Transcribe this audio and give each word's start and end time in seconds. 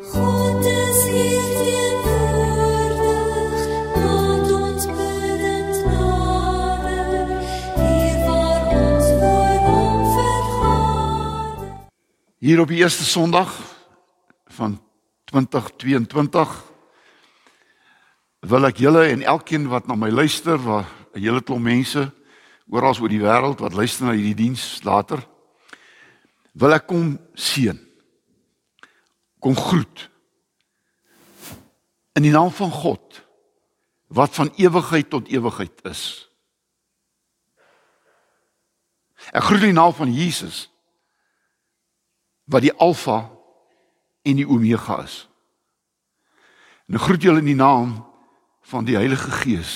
Hier 0.00 0.08
op 12.60 12.68
die 12.68 12.80
eerste 12.80 13.04
Sondag 13.04 13.52
van 14.46 14.80
2022 15.24 16.64
wil 18.40 18.64
ek 18.64 18.80
julle 18.80 19.04
en 19.04 19.20
elkeen 19.20 19.68
wat 19.68 19.84
na 19.84 19.94
my 19.94 20.08
luister, 20.08 20.56
'n 20.56 20.86
hele 21.12 21.42
klomp 21.44 21.62
mense 21.62 22.08
oral 22.70 22.96
oor 22.96 23.12
die 23.12 23.20
wêreld 23.20 23.60
wat 23.60 23.76
luister 23.76 24.06
na 24.06 24.16
hierdie 24.16 24.48
diens 24.48 24.80
later, 24.82 25.20
wil 26.52 26.72
ek 26.72 26.86
kom 26.86 27.18
seën. 27.34 27.89
Kom 29.40 29.56
groet. 29.56 30.08
In 32.12 32.22
die 32.22 32.34
naam 32.34 32.52
van 32.52 32.70
God 32.70 33.22
wat 34.10 34.34
van 34.34 34.50
ewigheid 34.58 35.10
tot 35.10 35.28
ewigheid 35.30 35.84
is. 35.86 36.02
Ek 39.30 39.44
groet 39.46 39.62
in 39.62 39.70
die 39.70 39.78
naam 39.78 39.94
van 39.94 40.10
Jesus 40.12 40.64
wat 42.50 42.64
die 42.66 42.74
alfa 42.82 43.30
en 44.26 44.40
die 44.40 44.48
omega 44.48 44.98
is. 45.04 45.22
En 46.90 46.98
ek 46.98 47.06
groet 47.06 47.22
julle 47.22 47.38
in 47.44 47.52
die 47.52 47.58
naam 47.58 48.00
van 48.72 48.86
die 48.88 48.98
Heilige 48.98 49.30
Gees 49.44 49.74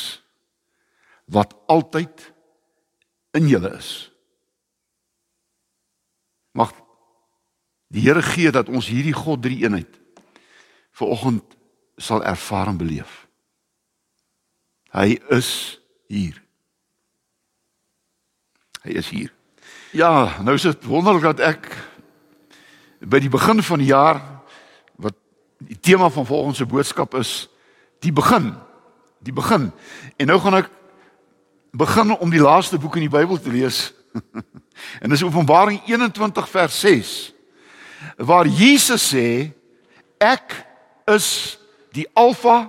wat 1.31 1.55
altyd 1.71 2.33
in 3.39 3.47
julle 3.49 3.71
is. 3.79 3.93
Mag 6.59 6.75
die 7.95 8.03
Here 8.03 8.23
gee 8.23 8.51
dat 8.51 8.69
ons 8.69 8.91
hierdie 8.91 9.15
God 9.15 9.43
drie 9.43 9.63
eenheid 9.63 10.01
vanoggend 10.95 11.57
sal 11.97 12.23
ervaar 12.27 12.73
en 12.73 12.79
beleef. 12.79 13.25
Hy 14.95 15.19
is 15.35 15.81
hier. 16.11 16.39
Hy 18.83 18.99
is 18.99 19.09
hier. 19.11 19.33
Ja, 19.95 20.43
nou 20.43 20.55
is 20.59 20.67
dit 20.67 20.87
wonderlik 20.91 21.27
dat 21.35 21.43
ek 21.43 21.71
by 23.05 23.21
die 23.23 23.31
begin 23.31 23.63
van 23.63 23.83
die 23.83 23.91
jaar 23.91 24.21
wat 24.99 25.17
die 25.63 25.79
tema 25.79 26.09
van 26.11 26.27
volgende 26.27 26.59
se 26.59 26.67
boodskap 26.67 27.15
is 27.19 27.35
die 28.03 28.13
begin 28.15 28.53
die 29.25 29.33
begin 29.35 29.71
en 30.17 30.31
nou 30.31 30.39
gaan 30.41 30.59
ek 30.63 30.71
begin 31.77 32.15
om 32.17 32.33
die 32.33 32.43
laaste 32.43 32.79
boek 32.81 32.97
in 32.97 33.07
die 33.07 33.13
Bybel 33.13 33.41
te 33.41 33.53
lees 33.53 33.93
en 35.03 35.13
dis 35.13 35.25
Openbaring 35.27 35.83
21 35.91 36.49
vers 36.49 36.81
6 36.81 37.15
waar 38.17 38.47
Jesus 38.47 39.09
sê 39.15 39.53
ek 40.21 40.55
is 41.11 41.59
die 41.97 42.07
alfa 42.15 42.69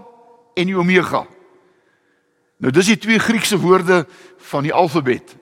en 0.56 0.70
die 0.70 0.78
omega 0.78 1.26
nou 2.62 2.72
dis 2.72 2.94
die 2.94 3.00
twee 3.00 3.20
Griekse 3.20 3.60
woorde 3.60 4.04
van 4.52 4.66
die 4.68 4.74
alfabet 4.74 5.36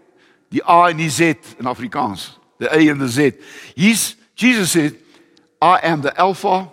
die 0.53 0.63
A 0.65 0.89
en 0.89 0.99
die 1.01 1.11
Z 1.11 1.55
in 1.59 1.69
Afrikaans 1.69 2.33
the 2.59 2.69
A 2.69 2.79
and 2.91 3.01
the 3.01 3.09
Z 3.09 3.37
hier's 3.75 4.13
Jesus 4.35 4.71
said, 4.71 4.97
I 5.61 5.79
am 5.83 6.01
the 6.01 6.17
Alpha 6.19 6.71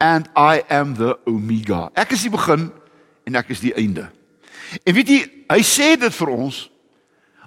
and 0.00 0.28
I 0.34 0.64
am 0.68 0.94
the 0.94 1.18
Omega. 1.26 1.90
Ek 1.94 2.12
is 2.16 2.24
die 2.26 2.32
begin 2.32 2.70
en 3.28 3.38
ek 3.38 3.52
is 3.54 3.62
die 3.62 3.74
einde. 3.78 4.08
En 4.82 4.96
weet 4.96 5.12
jy, 5.12 5.20
hy 5.52 5.60
sê 5.66 5.92
dit 6.00 6.14
vir 6.16 6.32
ons 6.32 6.62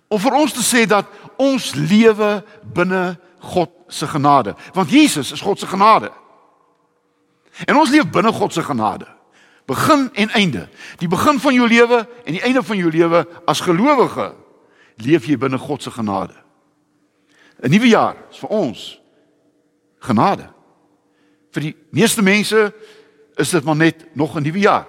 om 0.06 0.22
vir 0.22 0.38
ons 0.38 0.54
te 0.54 0.64
sê 0.64 0.86
dat 0.88 1.10
ons 1.42 1.72
lewe 1.76 2.30
binne 2.78 3.04
God 3.52 3.74
se 3.88 4.08
genade, 4.08 4.56
want 4.74 4.90
Jesus 4.90 5.32
is 5.32 5.42
God 5.42 5.60
se 5.60 5.68
genade. 5.68 6.12
En 7.66 7.76
ons 7.76 7.90
leef 7.90 8.10
binne 8.10 8.32
God 8.32 8.54
se 8.54 8.64
genade. 8.64 9.08
Begin 9.66 10.10
en 10.14 10.30
einde. 10.30 10.68
Die 10.98 11.08
begin 11.08 11.40
van 11.40 11.54
jou 11.54 11.68
lewe 11.68 12.08
en 12.24 12.34
die 12.34 12.42
einde 12.42 12.64
van 12.64 12.78
jou 12.78 12.92
lewe 12.92 13.24
as 13.46 13.64
gelowige 13.66 14.34
leef 14.96 15.26
jy 15.26 15.38
binne 15.38 15.58
God 15.58 15.84
se 15.84 15.92
genade. 15.92 16.36
'n 17.64 17.72
Nuwe 17.72 17.88
jaar 17.88 18.16
is 18.32 18.38
vir 18.38 18.50
ons 18.50 19.02
genade. 20.00 20.50
Vir 21.52 21.62
die 21.62 21.76
meeste 21.90 22.22
mense 22.22 22.74
is 23.36 23.50
dit 23.50 23.64
maar 23.64 23.76
net 23.76 24.06
nog 24.14 24.36
'n 24.36 24.44
nuwe 24.44 24.60
jaar. 24.60 24.86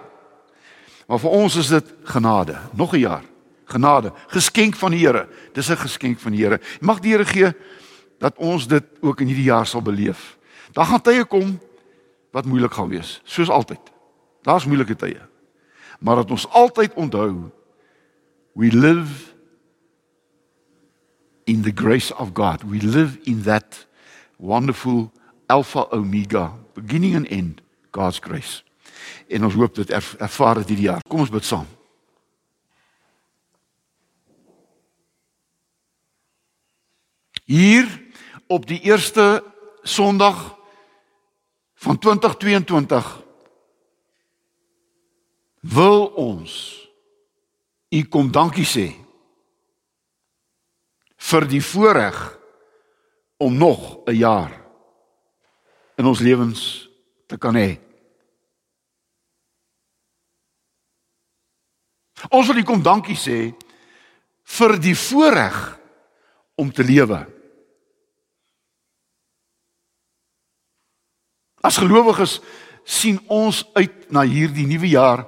Maar 1.06 1.18
vir 1.18 1.30
ons 1.30 1.56
is 1.56 1.68
dit 1.68 1.94
genade, 2.04 2.58
nog 2.72 2.92
'n 2.92 2.98
jaar. 2.98 3.22
Genade, 3.64 4.12
geskenk 4.26 4.76
van 4.76 4.90
die 4.90 5.06
Here. 5.06 5.28
Dis 5.52 5.70
'n 5.70 5.76
geskenk 5.76 6.20
van 6.20 6.32
die 6.32 6.44
Here. 6.44 6.60
Mag 6.80 7.00
die 7.00 7.12
Here 7.12 7.24
gee 7.24 7.54
dat 8.18 8.38
ons 8.38 8.66
dit 8.68 8.84
ook 9.00 9.20
in 9.20 9.26
hierdie 9.26 9.50
jaar 9.50 9.66
sal 9.66 9.82
beleef. 9.82 10.38
Daar 10.72 10.88
gaan 10.88 11.02
tye 11.02 11.24
kom 11.24 11.58
wat 12.30 12.44
moeilik 12.44 12.72
gaan 12.72 12.88
wees, 12.88 13.20
soos 13.24 13.50
altyd. 13.50 13.80
Daar's 14.42 14.66
moeilike 14.66 14.96
tye. 14.96 15.20
Maar 16.00 16.22
dat 16.22 16.30
ons 16.30 16.48
altyd 16.48 16.94
onthou 16.94 17.50
we 18.52 18.72
live 18.72 19.34
in 21.44 21.62
the 21.62 21.72
grace 21.74 22.16
of 22.16 22.34
God. 22.34 22.62
We 22.62 22.78
live 22.78 23.18
in 23.22 23.42
that 23.42 23.86
wonderful 24.36 25.12
alpha 25.46 25.86
omega 25.92 26.52
beginning 26.74 27.14
and 27.14 27.26
end 27.26 27.60
God's 27.90 28.18
grace. 28.18 28.62
En 29.28 29.44
ons 29.44 29.54
hoop 29.54 29.74
dit 29.74 29.90
erf, 29.90 30.14
ervaar 30.18 30.54
dit 30.54 30.68
hierdie 30.74 30.88
jaar. 30.88 31.02
Kom 31.08 31.20
ons 31.20 31.30
bid 31.30 31.44
saam. 31.44 31.66
Hier 37.46 37.86
op 38.46 38.66
die 38.66 38.80
eerste 38.80 39.44
Sondag 39.82 40.56
van 41.74 41.98
2022 41.98 43.22
wil 45.60 46.06
ons 46.06 46.86
u 47.88 48.02
kom 48.10 48.30
dankie 48.32 48.66
sê 48.66 48.86
vir 51.16 51.46
die 51.50 51.62
voorreg 51.62 52.18
om 53.36 53.56
nog 53.56 53.98
'n 54.06 54.14
jaar 54.14 54.52
in 55.96 56.06
ons 56.06 56.20
lewens 56.20 56.90
te 57.26 57.38
kan 57.38 57.54
hê. 57.54 57.78
Ons 62.28 62.46
wil 62.46 62.64
kom 62.64 62.82
dankie 62.82 63.16
sê 63.16 63.54
vir 64.42 64.80
die 64.80 64.96
voorreg 64.96 65.78
om 66.54 66.72
te 66.72 66.84
lewe. 66.84 67.35
As 71.60 71.78
gelowiges 71.80 72.40
sien 72.84 73.20
ons 73.26 73.64
uit 73.74 74.10
na 74.10 74.22
hierdie 74.22 74.66
nuwe 74.66 74.88
jaar 74.88 75.26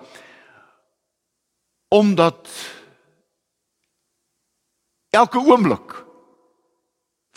omdat 1.89 2.49
elke 5.17 5.41
oomblik 5.41 5.95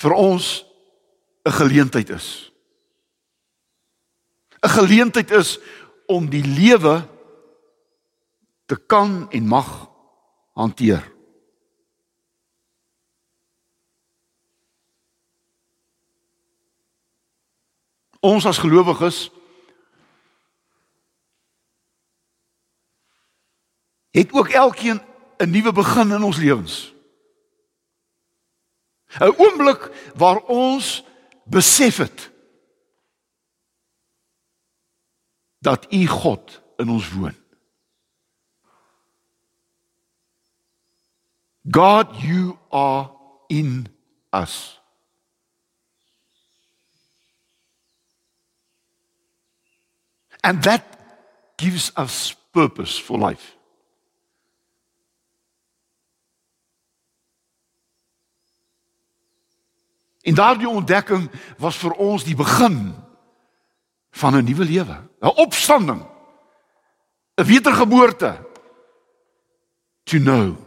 vir 0.01 0.13
ons 0.13 0.65
'n 1.45 1.51
geleentheid 1.51 2.09
is. 2.09 2.51
'n 4.61 4.69
Geleentheid 4.69 5.31
is 5.31 5.59
om 6.07 6.29
die 6.29 6.43
lewe 6.43 7.07
te 8.65 8.75
kan 8.75 9.27
en 9.31 9.47
mag 9.47 9.89
hanteer. 10.53 11.03
Ons 18.21 18.45
as 18.45 18.61
gelowiges 18.61 19.31
het 24.11 24.33
ook 24.33 24.49
elkeen 24.49 25.01
'n 25.37 25.49
nuwe 25.49 25.71
begin 25.71 26.11
in 26.11 26.23
ons 26.23 26.37
lewens. 26.37 26.93
'n 29.19 29.33
oomblik 29.37 30.11
waar 30.15 30.37
ons 30.37 31.03
besef 31.45 31.97
het 31.97 32.31
dat 35.59 35.93
U 35.93 36.07
God 36.07 36.61
in 36.77 36.89
ons 36.89 37.11
woon. 37.11 37.35
God 41.71 42.21
you 42.21 42.57
are 42.69 43.11
in 43.47 43.87
us. 44.29 44.80
And 50.41 50.63
that 50.63 50.83
gives 51.57 51.91
us 51.95 52.35
purpose 52.51 52.99
for 52.99 53.17
life. 53.17 53.55
En 60.21 60.33
daardie 60.33 60.69
ontdekking 60.69 61.31
was 61.57 61.77
vir 61.81 61.91
ons 61.97 62.23
die 62.23 62.35
begin 62.37 62.93
van 64.11 64.35
'n 64.35 64.45
nuwe 64.45 64.65
lewe, 64.65 64.97
'n 65.19 65.35
opstanding, 65.35 66.05
'n 67.35 67.45
wedergeboorte. 67.45 68.49
To 70.03 70.17
know 70.17 70.57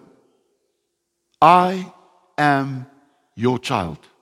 I 1.42 1.92
am 2.34 2.88
your 3.34 3.58
child. 3.60 4.13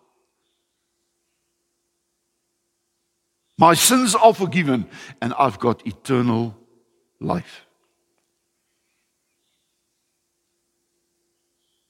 My 3.62 3.74
sins 3.74 4.16
are 4.16 4.34
forgiven 4.34 4.88
and 5.20 5.32
I've 5.38 5.58
got 5.58 5.86
eternal 5.86 6.54
life. 7.18 7.66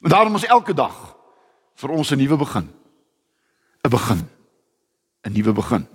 En 0.01 0.11
daarom 0.11 0.35
is 0.35 0.45
elke 0.45 0.75
dag 0.75 1.17
vir 1.75 1.91
ons 1.91 2.11
'n 2.11 2.19
nuwe 2.19 2.37
begin. 2.37 2.69
'n 3.81 3.91
Begin. 3.91 4.29
'n 5.23 5.33
Nuwe 5.33 5.53
begin. 5.53 5.89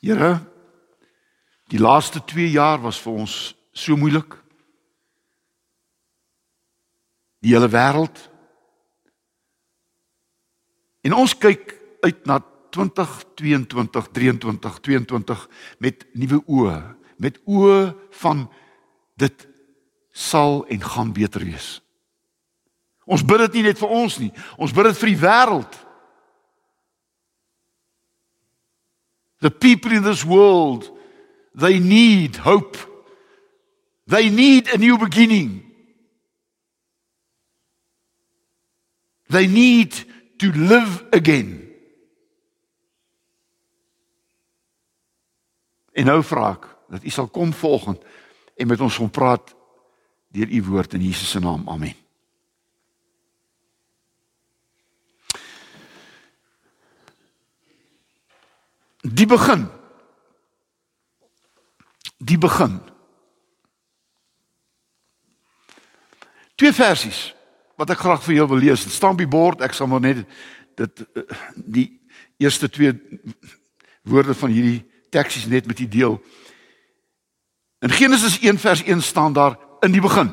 Here, 0.00 0.40
die 1.66 1.78
laaste 1.78 2.24
2 2.24 2.50
jaar 2.50 2.80
was 2.80 3.00
vir 3.00 3.12
ons 3.12 3.54
so 3.72 3.96
moeilik. 3.96 4.42
Die 7.38 7.52
hele 7.52 7.68
wêreld. 7.68 8.32
En 11.04 11.16
ons 11.20 11.36
kyk 11.38 11.74
uit 12.04 12.26
na 12.28 12.40
2022, 12.74 14.08
23, 14.16 14.80
22 14.80 15.48
met 15.84 16.06
nuwe 16.18 16.40
oë, 16.50 16.78
met 17.22 17.38
oë 17.44 17.78
van 18.22 18.46
dit 19.20 19.46
sal 20.14 20.64
en 20.72 20.82
gaan 20.82 21.12
beter 21.14 21.44
wees. 21.44 21.78
Ons 23.04 23.24
bid 23.26 23.44
dit 23.44 23.58
nie 23.58 23.68
net 23.68 23.78
vir 23.78 23.92
ons 23.92 24.18
nie, 24.22 24.32
ons 24.56 24.72
bid 24.72 24.88
dit 24.88 25.00
vir 25.02 25.12
die 25.12 25.20
wêreld. 25.20 25.80
The 29.44 29.52
people 29.52 29.92
in 29.92 30.02
this 30.02 30.24
world 30.24 30.88
they 31.54 31.78
need 31.78 32.36
hope. 32.36 32.76
They 34.06 34.28
need 34.28 34.68
a 34.74 34.78
new 34.78 34.98
beginning. 34.98 35.62
They 39.28 39.46
need 39.46 40.04
to 40.36 40.50
live 40.54 41.06
again. 41.10 41.62
En 45.92 46.04
nou 46.10 46.22
vra 46.26 46.52
ek 46.56 46.66
dat 46.90 47.04
u 47.04 47.10
sal 47.10 47.28
kom 47.30 47.52
volgend 47.54 48.02
en 48.56 48.66
met 48.66 48.80
ons 48.80 48.96
kom 48.96 49.10
praat 49.10 49.54
deur 50.34 50.50
u 50.50 50.62
woord 50.62 50.94
in 50.94 51.04
Jesus 51.06 51.30
se 51.30 51.38
naam. 51.38 51.68
Amen. 51.68 51.94
Die 59.04 59.26
begin. 59.26 59.68
Die 62.18 62.38
begin. 62.38 62.80
Twee 66.54 66.72
versies 66.72 67.34
wat 67.76 67.90
ek 67.90 67.98
graag 67.98 68.22
vir 68.22 68.34
jou 68.34 68.48
wil 68.48 68.62
lees. 68.62 68.84
Dit 68.84 68.92
staan 68.92 69.16
op 69.16 69.22
die 69.22 69.30
bord. 69.30 69.60
Ek 69.60 69.72
sal 69.72 69.90
maar 69.90 70.00
net 70.00 70.24
dit 70.78 71.04
eh, 71.14 71.22
die 71.54 71.88
eerste 72.42 72.68
twee 72.68 72.94
woorde 74.02 74.34
van 74.34 74.50
hierdie 74.50 74.84
teksies 75.10 75.46
net 75.46 75.66
met 75.66 75.80
u 75.80 75.88
deel. 75.88 76.18
In 77.84 77.90
Genesis 77.90 78.38
1 78.40 78.58
vers 78.58 78.82
1 78.82 79.02
staan 79.02 79.32
daar 79.32 79.58
in 79.80 79.92
die 79.92 80.02
begin 80.02 80.32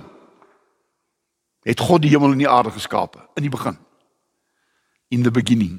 het 1.61 1.79
God 1.79 2.01
die 2.01 2.09
hemel 2.09 2.33
en 2.33 2.41
die 2.41 2.49
aarde 2.49 2.71
geskape 2.73 3.21
in 3.37 3.45
die 3.45 3.53
begin. 3.53 3.77
In 5.13 5.23
the 5.23 5.31
beginning. 5.31 5.77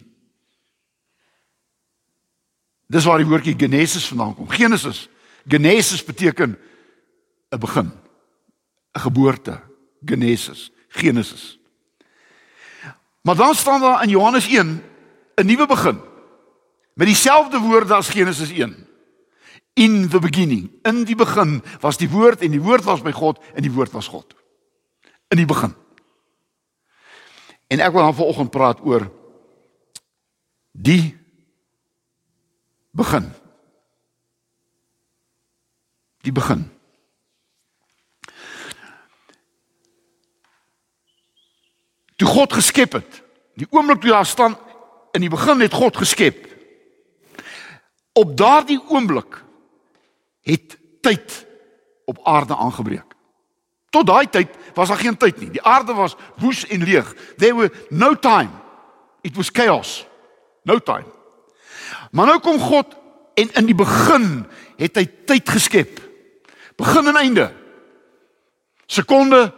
Dis 2.87 3.09
waar 3.09 3.19
die 3.19 3.27
woordjie 3.27 3.57
Genesis 3.59 4.07
vandaan 4.13 4.35
kom. 4.37 4.51
Genesis. 4.53 5.09
Genesis 5.49 6.05
beteken 6.05 6.59
'n 7.51 7.59
begin. 7.59 7.91
'n 8.95 9.01
Geboorte. 9.01 9.63
Genesis. 10.05 10.71
Genesis. 10.93 11.59
Maar 13.23 13.37
dan 13.37 13.55
staan 13.55 13.81
daar 13.81 14.03
in 14.03 14.09
Johannes 14.09 14.47
1 14.47 14.83
'n 15.35 15.47
nuwe 15.47 15.67
begin 15.67 16.01
met 16.95 17.07
dieselfde 17.07 17.59
woorde 17.59 17.95
as 17.95 18.09
Genesis 18.09 18.51
1. 18.51 18.87
In 19.73 20.09
the 20.09 20.19
beginning. 20.19 20.71
In 20.83 21.05
die 21.05 21.17
begin 21.17 21.63
was 21.81 21.97
die 21.97 22.11
woord 22.11 22.41
en 22.41 22.51
die 22.51 22.61
woord 22.61 22.85
was 22.85 23.01
by 23.03 23.13
God 23.13 23.41
en 23.55 23.63
die 23.63 23.73
woord 23.73 23.91
was 23.91 24.09
God. 24.09 24.35
In 25.29 25.37
die 25.37 25.47
begin. 25.47 25.75
En 27.67 27.81
ek 27.81 27.93
wil 27.93 28.03
dan 28.03 28.15
vanoggend 28.15 28.51
praat 28.53 28.81
oor 28.85 29.09
die 30.73 31.17
begin. 32.93 33.33
Die 36.21 36.33
begin. 36.33 36.69
Toe 42.23 42.31
God 42.31 42.53
geskep 42.55 42.93
het, 42.95 43.17
die 43.59 43.67
oomblik 43.75 43.99
toe 44.01 44.13
daar 44.13 44.27
staan 44.27 44.53
in 45.11 45.25
die 45.25 45.31
begin 45.31 45.59
het 45.61 45.73
God 45.75 45.97
geskep. 45.99 46.45
Op 48.15 48.37
daardie 48.39 48.79
oomblik 48.89 49.41
het 50.47 50.77
tyd 51.03 51.35
op 52.07 52.21
aarde 52.23 52.55
aangebreek. 52.55 53.17
Tot 53.91 54.07
daai 54.07 54.31
tyd 54.31 54.55
was 54.77 54.89
daar 54.89 55.03
geen 55.03 55.17
tyd 55.19 55.41
nie. 55.43 55.51
Die 55.51 55.63
aarde 55.67 55.97
was 55.99 56.15
woes 56.39 56.63
en 56.71 56.85
leeg. 56.87 57.11
There 57.43 57.57
were 57.59 57.73
no 57.91 58.15
time. 58.15 58.55
It 59.27 59.35
was 59.37 59.51
chaos. 59.51 60.07
No 60.63 60.79
time. 60.79 61.11
Maar 62.11 62.27
nou 62.27 62.39
kom 62.39 62.61
God 62.61 62.95
en 63.35 63.51
in 63.51 63.67
die 63.67 63.75
begin 63.75 64.45
het 64.79 64.95
hy 64.95 65.09
tyd 65.27 65.51
geskep. 65.51 65.99
Begin 66.79 67.11
en 67.11 67.19
einde. 67.19 67.51
Sekonde, 68.87 69.49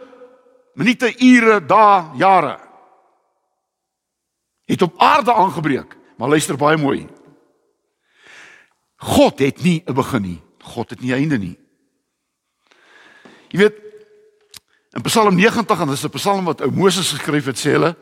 minute, 0.75 1.11
ure, 1.23 1.59
dae, 1.65 2.17
jare. 2.19 2.59
Het 4.65 4.81
op 4.81 4.93
aarde 4.97 5.33
aangebreek. 5.33 5.97
Maar 6.17 6.29
luister 6.29 6.57
baie 6.57 6.77
mooi. 6.77 7.07
God 8.95 9.39
het 9.39 9.63
nie 9.63 9.83
'n 9.85 9.93
begin 9.93 10.21
nie. 10.21 10.41
God 10.63 10.89
het 10.89 11.01
nie 11.01 11.11
'n 11.11 11.15
einde 11.15 11.37
nie. 11.37 11.59
Jy 13.49 13.57
weet 13.59 13.75
in 14.91 15.01
Psalm 15.01 15.35
90 15.35 15.79
en 15.79 15.87
dis 15.87 16.03
'n 16.03 16.09
Psalm 16.09 16.45
wat 16.45 16.61
ou 16.61 16.71
Moses 16.71 17.11
geskryf 17.11 17.45
het 17.45 17.59
sê 17.59 17.71
hulle. 17.71 17.95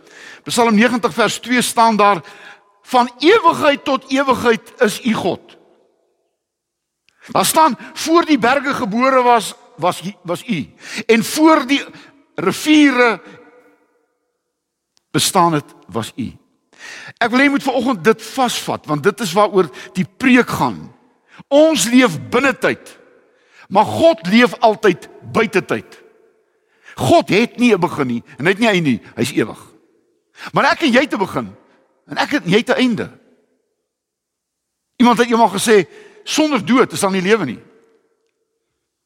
Psalm 0.44 0.76
90 0.76 1.14
vers 1.14 1.40
2 1.40 1.62
staan 1.62 1.96
daar 1.96 2.22
van 2.82 3.12
ewigheid 3.20 3.84
tot 3.84 4.12
ewigheid 4.12 4.74
is 4.82 5.06
u 5.06 5.14
God. 5.14 5.58
Daar 7.32 7.46
staan 7.46 7.78
voor 7.94 8.26
die 8.26 8.40
berge 8.40 8.74
gebore 8.74 9.22
was 9.22 9.56
was 9.76 10.02
was 10.24 10.48
u 10.48 10.74
en 11.06 11.24
voor 11.24 11.68
die 11.68 11.86
riviere 12.36 13.22
bestaan 15.12 15.54
het 15.54 15.76
was 15.88 16.14
u. 16.16 16.32
Ek 17.22 17.32
wil 17.32 17.40
hê 17.40 17.50
moet 17.50 17.64
vanoggend 17.64 18.04
dit 18.04 18.24
vasvat 18.34 18.86
want 18.90 19.04
dit 19.04 19.20
is 19.20 19.34
waaroor 19.34 19.70
die 19.94 20.06
preek 20.06 20.50
gaan. 20.50 20.80
Ons 21.48 21.86
leef 21.92 22.18
binne 22.30 22.54
tyd. 22.58 22.98
Maar 23.70 23.86
God 23.86 24.28
leef 24.28 24.56
altyd 24.60 25.08
buite 25.34 25.66
tyd. 25.66 26.00
God 26.96 27.30
het 27.30 27.58
nie 27.58 27.74
'n 27.74 27.80
begin 27.80 28.08
nie 28.08 28.24
en 28.38 28.46
hy 28.46 28.52
het 28.52 28.60
nie 28.60 28.68
'n 28.68 28.74
einde 28.74 28.90
nie. 28.90 29.02
Hy's 29.16 29.32
ewig. 29.32 29.62
Maar 30.54 30.72
ek 30.72 30.82
en 30.82 30.92
jy 30.92 31.06
te 31.08 31.18
begin 31.18 31.56
en 32.08 32.18
ek 32.18 32.30
het 32.30 32.46
jy 32.46 32.64
te 32.64 32.74
einde. 32.74 33.10
Iemand 34.98 35.18
het 35.18 35.28
eendag 35.28 35.54
gesê 35.54 35.88
sonder 36.24 36.66
dood 36.66 36.92
is 36.92 37.00
daar 37.00 37.12
nie 37.12 37.22
lewe 37.22 37.46
nie. 37.46 37.60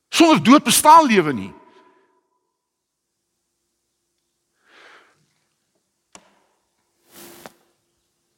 Sonder 0.10 0.44
dood 0.44 0.64
bestaan 0.64 1.08
lewe 1.08 1.34
nie. 1.34 1.54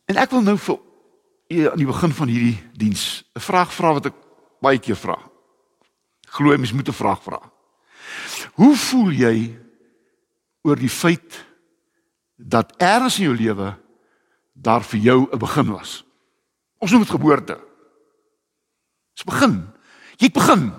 En 0.09 0.17
ek 0.17 0.31
wil 0.33 0.41
nou 0.41 0.57
vir 0.57 0.79
u 1.49 1.65
aan 1.69 1.81
die 1.81 1.89
begin 1.89 2.13
van 2.17 2.29
hierdie 2.29 2.57
diens 2.73 3.23
'n 3.37 3.39
vraag 3.39 3.73
vra 3.73 3.93
wat 3.93 4.05
ek 4.05 4.17
baie 4.61 4.79
keer 4.79 4.95
vra. 4.97 5.17
Glo 6.33 6.57
mens 6.57 6.73
moet 6.73 6.89
'n 6.89 7.01
vraag 7.01 7.21
vra. 7.23 7.39
Hoe 8.53 8.75
voel 8.75 9.11
jy 9.11 9.57
oor 10.61 10.75
die 10.75 10.89
feit 10.89 11.45
dat 12.35 12.73
eers 12.77 13.19
in 13.19 13.23
jou 13.23 13.35
lewe 13.35 13.77
daar 14.53 14.83
vir 14.83 14.99
jou 14.99 15.29
'n 15.31 15.37
begin 15.37 15.71
was? 15.71 16.03
Ons 16.77 16.91
noem 16.91 17.01
dit 17.01 17.11
geboorte. 17.11 17.59
Dis 19.13 19.23
begin. 19.23 19.67
Jy 20.17 20.25
het 20.25 20.33
begin. 20.33 20.73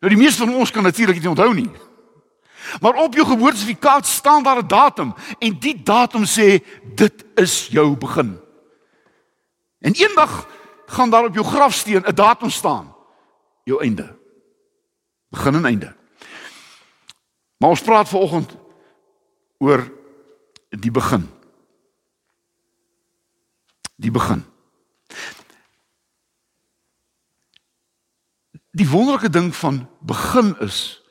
Nou 0.00 0.14
die 0.14 0.16
meeste 0.16 0.44
van 0.44 0.54
ons 0.54 0.70
kan 0.70 0.82
natuurlik 0.82 1.20
nie 1.20 1.28
onthou 1.28 1.54
nie. 1.54 1.70
Maar 2.80 2.94
op 2.94 3.14
jou 3.14 3.26
geboortesertifikaat 3.26 4.06
staan 4.06 4.42
daar 4.42 4.58
'n 4.58 4.66
datum 4.66 5.14
en 5.38 5.58
die 5.58 5.82
datum 5.82 6.24
sê 6.24 6.64
dit 6.94 7.24
is 7.34 7.66
jou 7.66 7.96
begin. 7.96 8.40
En 9.78 9.92
eendag 9.92 10.48
gaan 10.86 11.10
daar 11.10 11.24
op 11.24 11.34
jou 11.34 11.46
grafsteen 11.46 12.02
'n 12.06 12.14
datum 12.14 12.50
staan. 12.50 12.94
Jou 13.64 13.82
einde. 13.82 14.16
Begin 15.28 15.54
en 15.54 15.64
einde. 15.64 15.96
Maar 17.56 17.70
ons 17.70 17.82
praat 17.82 18.08
vanoggend 18.08 18.56
oor 19.58 19.92
die 20.68 20.90
begin. 20.90 21.30
Die 23.96 24.10
begin. 24.10 24.44
Die 28.70 28.88
wonderlike 28.88 29.30
ding 29.30 29.56
van 29.56 29.88
begin 30.00 30.58
is 30.58 31.05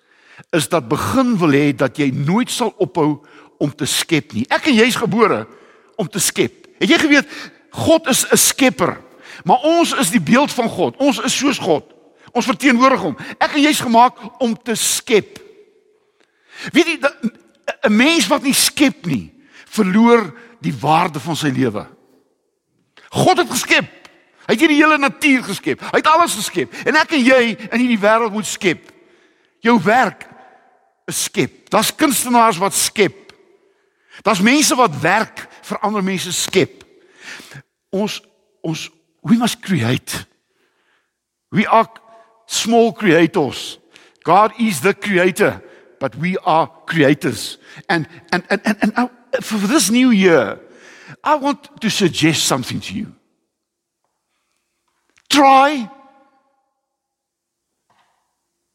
is 0.51 0.69
dat 0.69 0.87
begin 0.87 1.37
wil 1.37 1.51
hê 1.51 1.75
dat 1.75 1.97
jy 1.97 2.11
nooit 2.11 2.51
sal 2.51 2.73
ophou 2.77 3.25
om 3.57 3.75
te 3.75 3.85
skep 3.85 4.33
nie. 4.33 4.45
Ek 4.49 4.67
en 4.67 4.75
jy's 4.75 4.95
gebore 4.99 5.45
om 5.95 6.09
te 6.09 6.19
skep. 6.19 6.67
Het 6.79 6.89
jy 6.89 6.99
geweet 6.99 7.27
God 7.75 8.07
is 8.07 8.25
'n 8.31 8.37
skepper, 8.37 9.01
maar 9.43 9.59
ons 9.63 9.93
is 9.93 10.09
die 10.09 10.21
beeld 10.21 10.51
van 10.51 10.69
God. 10.69 10.95
Ons 10.97 11.19
is 11.19 11.37
soos 11.37 11.57
God. 11.57 11.83
Ons 12.31 12.45
verteenwoordig 12.45 12.99
hom. 12.99 13.17
Ek 13.39 13.55
en 13.55 13.61
jy's 13.61 13.79
gemaak 13.79 14.15
om 14.41 14.55
te 14.63 14.75
skep. 14.75 15.39
Weet 16.71 16.85
jy 16.87 16.99
'n 17.83 17.95
mens 17.95 18.27
wat 18.27 18.43
nie 18.43 18.53
skep 18.53 19.05
nie, 19.05 19.33
verloor 19.65 20.33
die 20.61 20.75
waarde 20.79 21.19
van 21.19 21.35
sy 21.35 21.47
lewe. 21.47 21.87
God 23.09 23.37
het 23.37 23.49
geskep. 23.49 23.85
Hy 24.45 24.53
het 24.53 24.59
hierdie 24.59 24.83
hele 24.83 24.97
natuur 24.97 25.43
geskep. 25.43 25.81
Hy 25.81 25.97
het 25.97 26.07
alles 26.07 26.35
geskep. 26.35 26.73
En 26.85 26.95
ek 26.95 27.11
en 27.11 27.23
jy 27.23 27.57
in 27.71 27.79
hierdie 27.79 27.99
wêreld 27.99 28.31
moet 28.31 28.45
skep. 28.45 28.91
Jou 29.59 29.79
werk 29.81 30.27
is 30.27 30.34
skep. 31.05 31.69
Daar's 31.69 31.95
kunstenaars 31.95 32.57
wat 32.57 32.73
skep. 32.73 33.33
Daar's 34.21 34.41
mense 34.41 34.75
wat 34.75 34.99
werk 34.99 35.47
vir 35.61 35.79
ander 35.79 36.03
mense 36.03 36.31
skep. 36.33 36.83
Ons 37.89 38.21
ons 38.61 38.89
we 39.21 39.37
must 39.37 39.59
create. 39.59 40.25
We 41.51 41.67
are 41.67 41.87
small 42.45 42.93
creators. 42.93 43.79
God 44.23 44.53
is 44.59 44.81
the 44.81 44.93
creator, 44.93 45.61
but 45.99 46.15
we 46.15 46.37
are 46.37 46.71
creators. 46.85 47.57
And 47.89 48.07
and 48.31 48.43
and 48.49 48.61
and, 48.65 48.77
and 48.81 48.93
I, 48.97 49.09
for 49.41 49.57
this 49.57 49.89
new 49.89 50.09
year, 50.09 50.59
I 51.23 51.35
want 51.35 51.81
to 51.81 51.89
suggest 51.89 52.45
something 52.45 52.79
to 52.79 52.93
you. 52.93 53.15
Try 55.29 55.89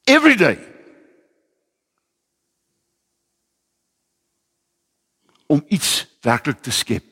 every 0.07 0.37
day 0.37 0.70
om 5.50 5.64
iets 5.69 6.07
werklik 6.23 6.62
te 6.62 6.71
skep. 6.71 7.04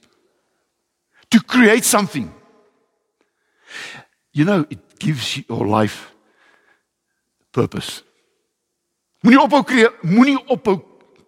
To 1.28 1.38
create 1.46 1.82
something. 1.82 2.30
You 4.30 4.46
know, 4.46 4.64
it 4.68 4.78
gives 4.98 5.34
your 5.46 5.66
life 5.66 6.14
purpose. 7.50 8.02
Moenie 9.20 9.40
ophou 9.42 9.64
create, 9.66 9.94
moenie 10.06 10.38
ophou 10.46 10.78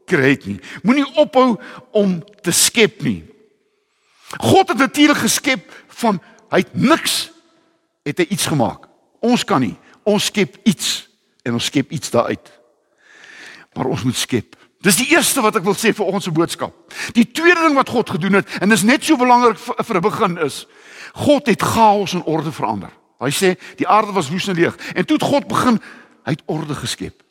create 0.06 0.46
nie. 0.46 0.60
Moenie 0.86 1.06
ophou 1.18 1.58
om 1.90 2.20
te 2.42 2.54
skep 2.54 3.02
nie. 3.02 3.24
God 4.38 4.70
het 4.70 4.78
natuurlik 4.78 5.24
geskep 5.24 5.66
van 6.02 6.20
hy 6.54 6.62
het 6.62 6.74
niks 6.74 7.30
het 8.06 8.22
hy 8.22 8.28
iets 8.30 8.46
gemaak. 8.46 8.86
Ons 9.20 9.42
kan 9.44 9.62
nie. 9.62 9.74
Ons 10.06 10.30
skep 10.30 10.54
iets 10.62 11.10
en 11.42 11.58
ons 11.58 11.66
skep 11.72 11.90
iets 11.90 12.14
daaruit. 12.14 12.52
Maar 13.74 13.90
ons 13.90 14.06
moet 14.06 14.16
skep. 14.16 14.54
Dis 14.80 14.96
die 14.96 15.10
eerste 15.12 15.42
wat 15.44 15.58
ek 15.60 15.66
wil 15.66 15.76
sê 15.76 15.92
vir 15.92 16.08
ons 16.08 16.24
se 16.24 16.32
boodskap. 16.32 16.72
Die 17.12 17.26
tweede 17.28 17.66
ding 17.66 17.76
wat 17.76 17.90
God 17.92 18.10
gedoen 18.16 18.38
het 18.40 18.48
en 18.64 18.72
dis 18.72 18.84
net 18.88 19.04
so 19.04 19.20
belangrik 19.20 19.58
vir, 19.60 19.96
'n 19.96 20.00
begin 20.00 20.38
is 20.38 20.66
God 21.14 21.46
het 21.46 21.62
chaos 21.62 22.14
in 22.14 22.24
orde 22.24 22.52
verander. 22.52 22.90
Hy 23.20 23.30
sê 23.30 23.58
die 23.76 23.88
aarde 23.88 24.12
was 24.12 24.30
woes 24.30 24.48
en 24.48 24.54
leeg 24.54 24.76
en 24.94 25.04
toe 25.04 25.16
het 25.16 25.26
God 25.26 25.46
begin 25.48 25.80
hy 26.24 26.32
het 26.32 26.42
orde 26.46 26.74
geskep. 26.74 27.22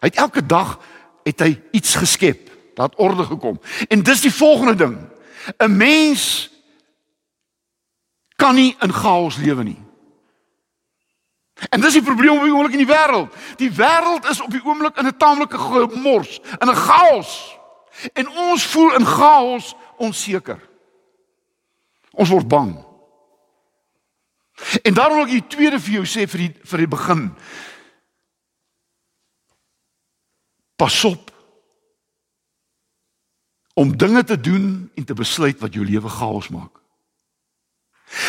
Hy 0.00 0.06
het 0.06 0.16
elke 0.16 0.46
dag 0.46 0.78
het 1.24 1.40
hy 1.40 1.60
iets 1.72 1.94
geskep. 1.94 2.50
Daar 2.74 2.88
het 2.88 2.98
orde 2.98 3.24
gekom. 3.24 3.60
En 3.88 4.02
dis 4.02 4.20
die 4.20 4.32
volgende 4.32 4.74
ding. 4.74 4.98
'n 5.58 5.76
Mens 5.76 6.50
kan 8.36 8.54
nie 8.54 8.76
in 8.80 8.92
chaos 8.92 9.36
lewe 9.36 9.64
nie. 9.64 9.87
En 11.70 11.80
dis 11.80 11.92
die 11.92 12.02
probleem 12.02 12.36
op 12.36 12.44
die 12.44 12.54
oomblik 12.54 12.76
in 12.78 12.84
die 12.86 12.94
wêreld. 12.94 13.34
Die 13.58 13.70
wêreld 13.74 14.28
is 14.30 14.40
op 14.40 14.50
die 14.50 14.62
oomblik 14.64 14.96
in 14.96 15.06
'n 15.06 15.16
taamlike 15.16 15.58
gemors, 15.58 16.40
in 16.58 16.68
'n 16.70 16.74
chaos. 16.74 17.58
En 18.12 18.28
ons 18.28 18.66
voel 18.66 18.94
in 18.94 19.06
chaos 19.06 19.74
onseker. 19.96 20.68
Ons 22.10 22.28
word 22.28 22.48
bang. 22.48 22.86
En 24.82 24.94
daarom 24.94 25.16
wil 25.16 25.26
ek 25.26 25.30
die 25.32 25.46
tweede 25.46 25.80
vir 25.80 25.92
jou 25.92 26.06
sê 26.06 26.26
vir 26.28 26.38
die 26.38 26.54
vir 26.62 26.78
die 26.78 26.90
begin. 26.90 27.34
Pas 30.76 31.04
op 31.04 31.30
om 33.74 33.96
dinge 33.96 34.24
te 34.24 34.40
doen 34.40 34.90
en 34.94 35.04
te 35.04 35.14
besluit 35.14 35.58
wat 35.58 35.74
jou 35.74 35.84
lewe 35.84 36.08
chaos 36.08 36.48
maak. 36.48 36.77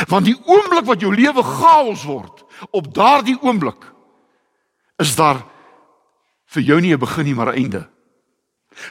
Want 0.08 0.26
die 0.26 0.38
oomblik 0.46 0.86
wat 0.86 1.02
jou 1.02 1.16
lewe 1.16 1.44
chaos 1.44 2.04
word, 2.04 2.44
op 2.72 2.94
daardie 2.94 3.38
oomblik 3.42 3.86
is 5.00 5.16
daar 5.16 5.46
vir 6.50 6.62
jou 6.62 6.80
nie 6.82 6.94
'n 6.94 7.00
begin 7.00 7.26
nie, 7.26 7.36
maar 7.36 7.54
'n 7.54 7.58
einde. 7.64 7.90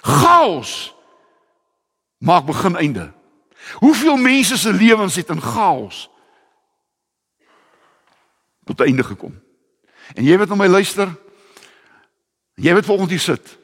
Chaos 0.00 0.95
maak 2.18 2.47
begin 2.47 2.76
einde. 2.76 3.12
Hoeveel 3.75 4.16
mense 4.16 4.57
se 4.59 4.73
lewens 4.73 5.14
het 5.14 5.28
in 5.28 5.40
chaos 5.40 6.11
tot 8.64 8.80
einde 8.80 9.04
gekom? 9.04 9.40
En 10.14 10.25
jy 10.25 10.38
wat 10.38 10.49
na 10.49 10.54
my 10.54 10.66
luister, 10.66 11.09
jy 12.54 12.75
wat 12.75 12.85
volgens 12.85 13.11
hier 13.11 13.21
sit. 13.21 13.59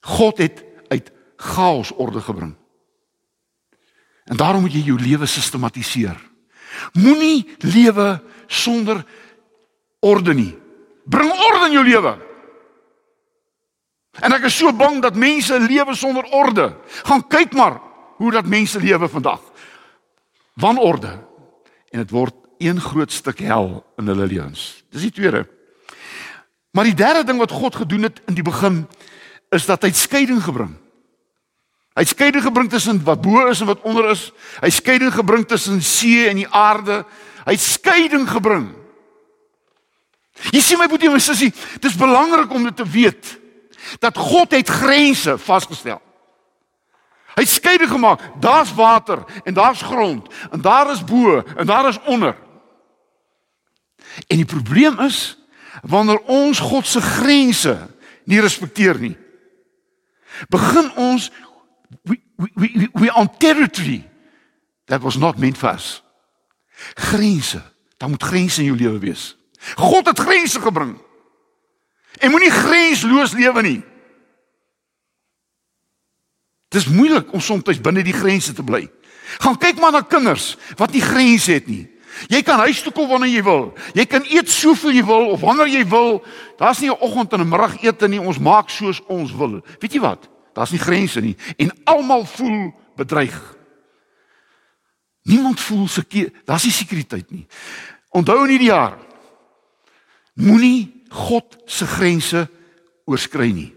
God 0.00 0.38
het 0.38 0.64
uit 0.88 1.12
chaos 1.36 1.92
orde 1.92 2.20
gebring. 2.20 2.56
En 4.24 4.36
daarom 4.36 4.60
moet 4.60 4.74
jy 4.74 4.84
jou 4.86 4.98
lewe 5.00 5.26
sistematiseer. 5.26 6.18
Moenie 6.92 7.46
lewe 7.58 8.20
sonder 8.46 9.04
orde 10.00 10.34
nie. 10.34 10.52
Bring 11.04 11.30
orde 11.30 11.66
in 11.66 11.76
jou 11.76 11.84
lewe. 11.84 12.12
En 14.20 14.34
ek 14.36 14.46
is 14.50 14.58
so 14.60 14.72
bang 14.76 15.00
dat 15.02 15.16
mense 15.18 15.56
lewe 15.60 15.94
sonder 15.96 16.28
orde. 16.36 16.68
Gaan 17.08 17.24
kyk 17.28 17.56
maar 17.56 17.80
hoe 18.20 18.32
dat 18.32 18.46
mense 18.46 18.80
lewe 18.80 19.08
vandag. 19.08 19.40
Wanorde. 20.60 21.16
En 21.90 22.04
dit 22.04 22.10
word 22.10 22.36
een 22.62 22.80
groot 22.80 23.12
stuk 23.12 23.40
hel 23.42 23.80
in 23.98 24.06
hulle 24.06 24.26
lewens. 24.26 24.84
Dis 24.92 25.08
die 25.08 25.14
tweede. 25.14 25.46
Maar 26.72 26.88
die 26.88 26.96
derde 26.96 27.24
ding 27.24 27.40
wat 27.40 27.50
God 27.50 27.76
gedoen 27.76 28.06
het 28.08 28.20
in 28.26 28.36
die 28.36 28.46
begin 28.46 28.84
is 29.52 29.66
dat 29.68 29.82
hy 29.84 29.90
skeiding 29.92 30.40
gebring. 30.44 30.76
Hy 31.92 32.04
skeiding 32.08 32.44
gebring 32.44 32.70
tussen 32.72 33.02
wat 33.04 33.20
bo 33.20 33.46
is 33.50 33.60
en 33.60 33.68
wat 33.68 33.82
onder 33.84 34.10
is. 34.14 34.30
Hy 34.62 34.70
skeiding 34.72 35.12
gebring 35.12 35.44
tussen 35.48 35.82
see 35.84 36.24
en 36.28 36.40
die 36.40 36.48
aarde. 36.48 37.02
Hy 37.44 37.56
skeiding 37.60 38.24
gebring. 38.30 38.70
Jy 40.52 40.62
sien 40.64 40.80
my 40.80 40.88
boetie 40.88 41.10
en 41.10 41.14
my 41.14 41.20
sussie, 41.22 41.52
dis 41.84 41.98
belangrik 41.98 42.50
om 42.50 42.64
dit 42.64 42.76
te 42.76 42.86
weet 42.88 43.36
dat 44.00 44.16
God 44.16 44.54
het 44.54 44.70
grense 44.70 45.36
vasgestel. 45.42 46.00
Hy 47.32 47.44
het 47.44 47.50
skeiding 47.50 47.90
gemaak. 47.90 48.22
Daar's 48.40 48.72
water 48.74 49.24
en 49.44 49.54
daar's 49.54 49.82
grond 49.82 50.28
en 50.50 50.60
daar 50.60 50.90
is 50.92 51.04
bo 51.04 51.42
en 51.56 51.66
daar 51.66 51.88
is 51.88 52.00
onder. 52.04 52.36
En 54.28 54.36
die 54.36 54.48
probleem 54.48 54.98
is 55.00 55.36
wanneer 55.82 56.20
ons 56.30 56.58
God 56.58 56.86
se 56.86 57.00
grense 57.00 57.76
nie 58.24 58.40
respekteer 58.40 59.00
nie. 59.00 59.16
Begin 60.48 60.90
ons 60.96 61.30
we 62.02 62.20
we 62.36 62.50
we 62.54 62.88
we 62.92 63.10
on 63.10 63.30
territory 63.38 64.02
that 64.86 65.02
was 65.02 65.16
not 65.16 65.38
meant 65.38 65.58
for 65.58 65.70
us. 65.70 66.02
Grense, 66.94 67.62
daar 67.96 68.08
moet 68.08 68.22
grense 68.22 68.60
in 68.60 68.66
jou 68.66 68.76
lewe 68.76 68.98
wees. 68.98 69.36
God 69.74 70.06
het 70.06 70.18
grense 70.18 70.60
gebring. 70.60 70.98
En 72.18 72.30
moenie 72.30 72.50
grensloos 72.50 73.32
lewe 73.32 73.62
nie. 73.62 73.82
Dis 76.68 76.88
moeilik 76.88 77.32
om 77.32 77.40
soms 77.40 77.80
binne 77.80 78.02
die 78.02 78.16
grense 78.16 78.52
te 78.52 78.64
bly. 78.64 78.88
Gaan 79.38 79.58
kyk 79.58 79.80
maar 79.80 79.92
na 79.92 80.00
kinders 80.00 80.56
wat 80.76 80.92
nie 80.92 81.04
grense 81.04 81.52
het 81.52 81.66
nie. 81.66 81.86
Jy 82.28 82.42
kan 82.44 82.60
huis 82.66 82.82
toe 82.84 82.92
kom 82.92 83.08
wanneer 83.08 83.32
jy 83.32 83.42
wil. 83.46 83.70
Jy 83.96 84.04
kan 84.06 84.26
eet 84.28 84.50
soveel 84.52 84.98
jy 84.98 85.04
wil 85.08 85.30
of 85.32 85.40
wanneer 85.40 85.70
jy 85.72 85.84
wil. 85.88 86.20
Daar's 86.58 86.80
nie 86.80 86.90
'n 86.90 87.00
oggend 87.00 87.32
en 87.32 87.40
'n 87.40 87.48
middagete 87.48 88.08
nie. 88.08 88.20
Ons 88.20 88.38
maak 88.38 88.68
soos 88.70 89.00
ons 89.08 89.32
wil. 89.32 89.62
Weet 89.80 89.92
jy 89.92 90.00
wat? 90.00 90.28
Daar's 90.52 90.70
nie 90.74 90.82
grense 90.82 91.20
nie 91.20 91.36
en 91.56 91.72
almal 91.84 92.24
voel 92.24 92.72
bedreig. 92.96 93.38
Niemand 95.22 95.60
voel 95.60 95.88
seker. 95.88 96.32
Daar's 96.44 96.66
nie 96.66 96.74
sekuriteit 96.74 97.30
nie. 97.30 97.46
Onthou 98.10 98.42
in 98.44 98.50
hierdie 98.56 98.72
jaar 98.72 98.98
moenie 100.34 101.04
God 101.12 101.58
se 101.66 101.86
grense 101.86 102.46
oorskry 103.04 103.52
nie. 103.52 103.70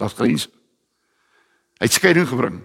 Daar's 0.00 0.16
grense. 0.16 0.48
Hy 1.80 1.88
het 1.88 1.96
skeiding 1.96 2.28
gebring. 2.28 2.60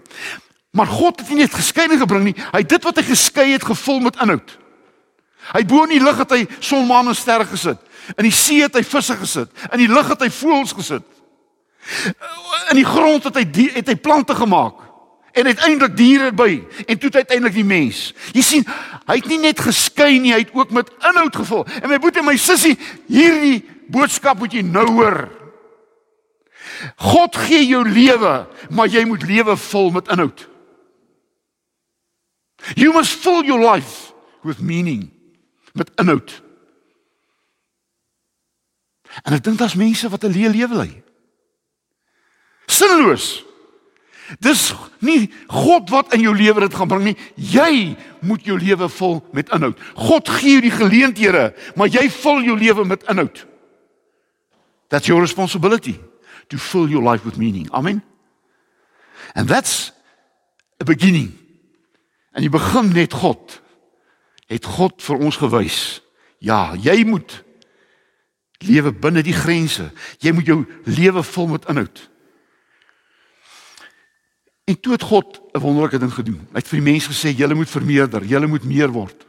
Maar 0.76 0.86
God 0.86 1.20
het 1.20 1.28
nie 1.32 1.40
net 1.44 1.54
geskeiding 1.56 2.00
gebring 2.00 2.24
nie, 2.28 2.36
hy 2.52 2.60
het 2.60 2.68
dit 2.68 2.84
wat 2.84 2.98
hy 3.00 3.04
geskei 3.06 3.50
het 3.54 3.64
gevul 3.64 4.02
met 4.04 4.18
inhoud. 4.20 4.56
Hy 5.54 5.62
bo 5.68 5.84
in 5.86 5.94
die 5.94 6.02
lug 6.02 6.18
het 6.20 6.32
hy 6.34 6.42
son, 6.58 6.84
maan 6.88 7.08
en 7.08 7.16
sterre 7.16 7.46
gesit. 7.48 7.80
In 8.16 8.26
die 8.26 8.34
see 8.34 8.60
het 8.64 8.74
hy 8.76 8.82
visse 8.84 9.16
gesit. 9.16 9.52
In 9.70 9.80
die 9.80 9.90
lug 9.90 10.10
het 10.10 10.24
hy 10.26 10.28
voëls 10.32 10.74
gesit. 10.76 11.06
In 12.70 12.80
die 12.80 12.86
grond 12.86 13.24
het 13.24 13.36
hy 13.38 13.44
die, 13.50 13.70
het 13.74 13.88
hy 13.88 13.96
plante 13.96 14.34
gemaak 14.34 14.82
en 15.36 15.44
uiteindelik 15.44 15.96
diere 15.96 16.32
by 16.32 16.64
en 16.86 16.98
toe 16.98 17.10
uiteindelik 17.12 17.54
die 17.58 17.66
mens. 17.66 18.14
Jy 18.32 18.42
sien, 18.42 18.68
hy 19.04 19.18
het 19.18 19.28
nie 19.28 19.40
net 19.42 19.60
geskei 19.60 20.16
nie, 20.18 20.32
hy 20.32 20.46
het 20.46 20.54
ook 20.56 20.72
met 20.72 20.88
inhoud 20.96 21.36
gevul. 21.36 21.66
En 21.82 21.90
my 21.92 21.98
boetie 22.00 22.22
en 22.22 22.30
my 22.30 22.38
sussie, 22.40 22.72
hierdie 23.10 23.60
boodskap 23.92 24.40
moet 24.40 24.56
jy 24.56 24.64
nou 24.64 24.86
hoor. 24.96 25.26
God 27.12 27.36
gee 27.46 27.66
jou 27.66 27.82
lewe, 27.88 28.34
maar 28.72 28.88
jy 28.88 29.04
moet 29.08 29.28
lewe 29.28 29.56
vol 29.60 29.92
met 29.94 30.08
inhoud. 30.12 30.46
You 32.74 32.96
must 32.96 33.20
fill 33.20 33.44
your 33.44 33.60
life 33.60 34.12
with 34.42 34.64
meaning, 34.64 35.10
met 35.76 35.92
inhoud. 36.00 36.32
En 39.24 39.36
ek 39.36 39.44
dink 39.44 39.60
daar's 39.60 39.76
mense 39.76 40.08
wat 40.08 40.24
'n 40.24 40.32
leë 40.32 40.56
lewe 40.56 40.76
lei. 40.76 40.92
Sinloos. 42.66 43.46
Dis 44.42 44.72
nie 44.98 45.28
God 45.46 45.90
wat 45.94 46.14
in 46.16 46.24
jou 46.24 46.34
lewe 46.34 46.64
dit 46.64 46.74
gaan 46.74 46.90
bring 46.90 47.04
nie. 47.06 47.16
Jy 47.38 47.94
moet 48.26 48.46
jou 48.46 48.56
lewe 48.58 48.88
vul 48.90 49.20
met 49.36 49.52
inhoud. 49.54 49.78
God 49.94 50.30
gee 50.38 50.56
jou 50.56 50.64
die 50.64 50.74
geleenthede, 50.74 51.52
maar 51.78 51.92
jy 51.92 52.08
vul 52.10 52.42
jou 52.48 52.56
lewe 52.58 52.86
met 52.88 53.06
inhoud. 53.10 53.44
That's 54.90 55.06
your 55.06 55.22
responsibility 55.22 55.98
to 56.50 56.58
fill 56.58 56.88
your 56.90 57.02
life 57.02 57.24
with 57.24 57.38
meaning. 57.38 57.70
Amen. 57.72 58.02
And 59.34 59.48
that's 59.48 59.92
a 60.80 60.84
beginning. 60.84 61.32
En 62.34 62.42
jy 62.42 62.50
begin 62.50 62.92
net 62.94 63.14
God. 63.14 63.60
Het 64.46 64.66
God 64.76 65.02
vir 65.02 65.22
ons 65.26 65.38
gewys. 65.40 65.80
Ja, 66.38 66.74
jy 66.78 67.00
moet 67.06 67.40
lewe 68.62 68.92
binne 68.94 69.22
die 69.26 69.34
grense. 69.34 69.88
Jy 70.22 70.34
moet 70.36 70.50
jou 70.50 70.60
lewe 70.84 71.22
vul 71.26 71.50
met 71.54 71.66
inhoud. 71.70 72.04
En 74.66 74.80
toe 74.80 74.92
het 74.92 75.02
God 75.02 75.40
'n 75.52 75.60
wonderlike 75.60 75.98
ding 75.98 76.12
gedoen. 76.12 76.48
Hy 76.50 76.58
het 76.58 76.68
vir 76.68 76.80
die 76.80 76.90
mense 76.90 77.10
gesê 77.10 77.36
julle 77.36 77.54
moet 77.54 77.70
vermeerder, 77.70 78.24
julle 78.24 78.46
moet 78.46 78.64
meer 78.64 78.90
word. 78.90 79.26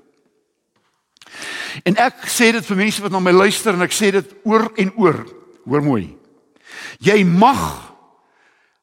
En 1.84 1.96
ek 1.96 2.25
sê 2.25 2.51
dit 2.51 2.65
vir 2.65 2.77
mense 2.77 3.01
wat 3.01 3.12
na 3.12 3.20
my 3.20 3.32
luister 3.32 3.74
en 3.74 3.82
ek 3.82 3.94
sê 3.94 4.12
dit 4.12 4.36
oor 4.44 4.72
en 4.75 4.91
oor. 4.96 5.27
Hoor 5.65 5.84
mooi. 5.84 6.17
Jy 7.00 7.24
mag 7.24 7.94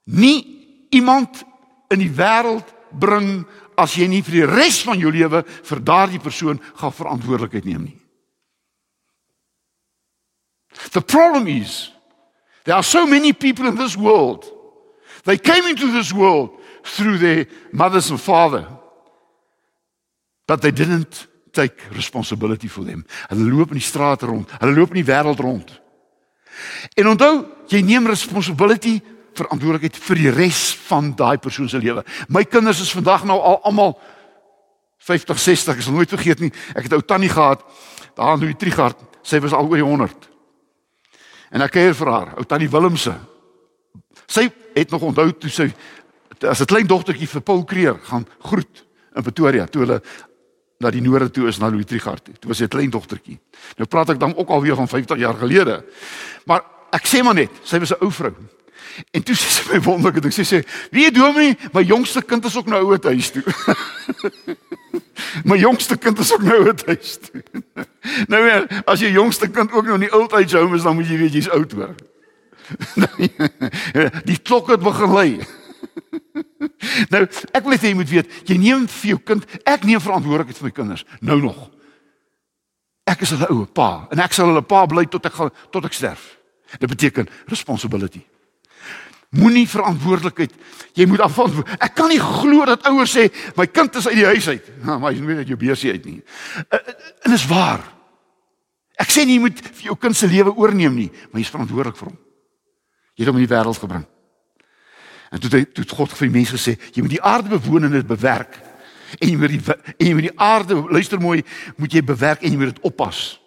nie 0.04 0.44
iemand 0.90 1.42
in 1.90 1.99
die 1.99 2.12
wêreld 2.12 2.70
bring 2.92 3.46
as 3.76 3.96
jy 3.99 4.06
nie 4.06 4.23
vir 4.23 4.34
die 4.34 4.46
res 4.46 4.82
van 4.87 4.99
jou 4.99 5.11
lewe 5.11 5.42
vir 5.42 5.80
daardie 5.80 6.23
persoon 6.23 6.61
gaan 6.78 6.94
verantwoordelikheid 6.94 7.64
neem 7.64 7.82
nie. 7.82 7.99
The 10.92 11.00
problem 11.00 11.49
is 11.49 11.92
there 12.64 12.76
are 12.76 12.87
so 12.87 13.06
many 13.06 13.32
people 13.32 13.66
in 13.66 13.76
this 13.76 13.96
world. 13.96 14.53
They 15.25 15.38
came 15.38 15.66
into 15.69 15.90
this 15.93 16.12
world 16.12 16.50
through 16.85 17.19
their 17.19 17.47
mothers 17.73 18.11
and 18.11 18.21
father. 18.21 18.66
But 20.47 20.61
they 20.61 20.71
didn't 20.71 21.26
take 21.52 21.75
responsibility 21.93 22.69
for 22.69 22.85
them. 22.85 23.07
Hulle 23.31 23.50
loop 23.50 23.73
in 23.73 23.81
die 23.81 23.87
strate 23.87 24.26
rond. 24.26 24.50
Hulle 24.61 24.75
loop 24.75 24.93
in 24.93 25.00
die 25.00 25.09
wêreld 25.09 25.40
rond. 25.40 25.71
En 26.95 27.09
onthou, 27.14 27.47
jy 27.73 27.81
neem 27.83 28.07
responsibility 28.11 28.99
verantwoordelikheid 29.35 29.97
vir 29.99 30.21
die 30.21 30.33
res 30.35 30.61
van 30.87 31.11
daai 31.16 31.38
persoon 31.43 31.71
se 31.71 31.81
lewe. 31.83 32.04
My 32.28 32.45
kinders 32.47 32.83
is 32.85 32.93
vandag 32.95 33.25
nou 33.26 33.38
al 33.40 33.59
almal 33.66 33.97
50, 35.04 35.40
60, 35.40 35.75
ek 35.75 35.85
sal 35.85 35.97
nooit 35.97 36.12
vergeet 36.12 36.40
nie. 36.45 36.52
Ek 36.76 36.87
het 36.87 36.95
ou 36.97 37.02
tannie 37.04 37.33
gehad 37.33 37.64
daar 38.16 38.37
in 38.37 38.45
Louis 38.45 38.59
Trigard. 38.61 39.00
Sy 39.25 39.40
was 39.43 39.57
al 39.57 39.69
oor 39.69 39.81
die 39.81 39.87
100. 39.87 40.28
En 41.54 41.64
ek 41.64 41.75
kuier 41.76 41.97
vir 41.97 42.11
haar, 42.12 42.31
ou 42.38 42.45
tannie 42.49 42.71
Willemse. 42.71 43.14
Sy 44.26 44.50
het 44.75 44.90
nog 44.90 45.02
onthou 45.02 45.33
toe 45.33 45.50
sy 45.50 45.73
as 46.45 46.61
'n 46.61 46.66
klein 46.66 46.87
dogtertjie 46.87 47.28
vir 47.28 47.40
Paul 47.40 47.64
Kreer 47.64 47.99
gaan 48.02 48.26
groet 48.40 48.85
in 49.14 49.23
Pretoria 49.23 49.66
toe 49.66 49.83
hulle 49.83 50.02
na 50.78 50.90
die 50.90 51.00
noorde 51.00 51.31
toe 51.31 51.49
is 51.49 51.59
na 51.59 51.69
Louis 51.69 51.87
Trigard 51.87 52.25
toe. 52.25 52.35
Toe 52.35 52.49
was 52.49 52.61
'n 52.61 52.69
klein 52.69 52.90
dogtertjie. 52.90 53.38
Nou 53.76 53.88
praat 53.88 54.11
ek 54.11 54.21
dan 54.21 54.37
ook 54.37 54.49
alweer 54.49 54.76
van 54.76 54.88
50 54.88 55.19
jaar 55.19 55.35
gelede. 55.35 55.85
Maar 56.45 56.62
ek 56.93 57.07
sê 57.07 57.23
maar 57.23 57.35
net, 57.35 57.50
sy 57.62 57.78
was 57.78 57.90
'n 57.90 58.00
ou 58.00 58.11
vrou. 58.11 58.35
En 59.11 59.23
toe 59.23 59.35
sê 59.35 59.49
sy 59.50 59.73
my 59.73 59.81
wonderlike 59.81 60.21
ding. 60.21 60.33
Sy 60.33 60.43
sê: 60.43 60.64
"Wie 60.90 61.11
dominee, 61.11 61.57
my 61.73 61.83
jongste 61.83 62.23
kind 62.23 62.45
is 62.45 62.57
ook 62.57 62.66
nou 62.66 62.85
ouer 62.85 62.99
huis 63.02 63.31
toe." 63.31 63.43
my 65.50 65.57
jongste 65.57 65.97
kind 65.97 66.19
is 66.19 66.33
ook 66.33 66.43
nou 66.43 66.62
ouer 66.62 66.75
huis 66.87 67.19
toe. 67.19 67.43
nou 68.33 68.47
ja, 68.47 68.66
as 68.87 69.00
jy 69.00 69.11
jongste 69.11 69.48
kind 69.48 69.72
ook 69.72 69.85
nou 69.85 69.94
in 69.94 70.07
die 70.07 70.12
oud 70.12 70.33
age 70.33 70.57
home 70.57 70.77
is, 70.77 70.83
dan 70.83 70.94
moet 70.94 71.09
jy 71.09 71.18
weet 71.18 71.33
jy's 71.33 71.51
oud 71.51 71.72
hoor. 71.72 71.94
die 74.29 74.40
klok 74.40 74.72
het 74.74 74.83
begin 74.85 75.14
lui. 75.14 75.31
nou, 77.12 77.22
ek 77.24 77.62
wil 77.62 77.74
net 77.74 77.85
hê 77.85 77.92
jy 77.92 77.98
moet 77.98 78.11
weet, 78.11 78.37
jy 78.48 78.59
neem 78.61 78.87
vir 78.90 79.14
jou 79.14 79.20
kind, 79.33 79.46
ek 79.68 79.87
neem 79.88 80.03
verantwoordelikheid 80.03 80.61
vir 80.61 80.70
my 80.70 80.74
kinders 80.77 81.07
nou 81.24 81.40
nog. 81.42 81.66
Ek 83.09 83.24
is 83.27 83.35
hulle 83.35 83.50
ouer 83.53 83.68
pa 83.68 84.07
en 84.12 84.22
ek 84.24 84.37
sal 84.37 84.48
hulle 84.48 84.64
pa 84.64 84.85
bly 84.88 85.05
tot 85.12 85.27
ek 85.29 85.37
gaan 85.37 85.53
tot 85.74 85.85
ek 85.85 85.96
sterf. 85.96 86.22
Dit 86.81 86.88
beteken 86.90 87.29
responsibility. 87.53 88.24
Moenie 89.35 89.66
verantwoordelikheid. 89.68 90.53
Jy 90.94 91.07
moet 91.11 91.24
afantwoord. 91.27 91.72
Ek 91.83 91.94
kan 91.98 92.09
nie 92.11 92.20
glo 92.22 92.66
dat 92.68 92.87
ouers 92.88 93.12
sê 93.16 93.27
my 93.59 93.66
kind 93.66 93.96
is 93.98 94.07
uit 94.09 94.20
die 94.20 94.29
huis 94.31 94.48
uit. 94.48 94.70
Nou, 94.87 94.98
maar 95.03 95.14
jy 95.14 95.24
moet 95.27 95.42
uit 95.42 95.53
jou 95.53 95.59
besie 95.61 95.92
uit 95.94 96.07
nie. 96.07 96.20
Uh, 96.68 96.81
en 97.27 97.35
is 97.37 97.46
waar. 97.50 97.83
Ek 99.00 99.11
sê 99.11 99.24
nie 99.27 99.40
jy 99.40 99.46
moet 99.48 99.59
vir 99.64 99.88
jou 99.90 99.96
kind 99.98 100.16
se 100.16 100.31
lewe 100.31 100.55
oorneem 100.55 100.94
nie, 100.94 101.09
maar 101.31 101.42
jy 101.42 101.48
is 101.48 101.53
verantwoordelik 101.55 101.98
vir 101.98 102.12
hom. 102.12 102.20
Jy 103.14 103.24
het 103.24 103.31
hom 103.31 103.38
in 103.38 103.46
die 103.46 103.55
wêreld 103.55 103.79
gebring. 103.79 104.05
En 105.31 105.40
toe 105.40 105.50
het, 105.50 105.74
toe 105.74 105.85
het 105.85 105.94
God 105.98 106.12
vir 106.14 106.29
die 106.29 106.37
mense 106.37 106.55
gesê, 106.55 106.77
jy 106.94 107.03
moet 107.03 107.16
die 107.16 107.22
aarde 107.22 107.48
bewoon 107.57 107.88
en 107.88 107.96
dit 107.96 108.07
bewerk. 108.07 108.59
En 109.18 109.29
jy 109.29 109.38
moet 109.38 109.55
die 109.55 109.62
en 109.74 110.07
jy 110.07 110.12
moet 110.14 110.29
die 110.29 110.38
aarde 110.40 110.77
luister 110.90 111.20
mooi, 111.22 111.42
moet 111.77 111.92
jy 111.92 112.03
bewerk 112.07 112.42
en 112.42 112.55
jy 112.55 112.61
moet 112.61 112.74
dit 112.74 112.87
oppas. 112.87 113.40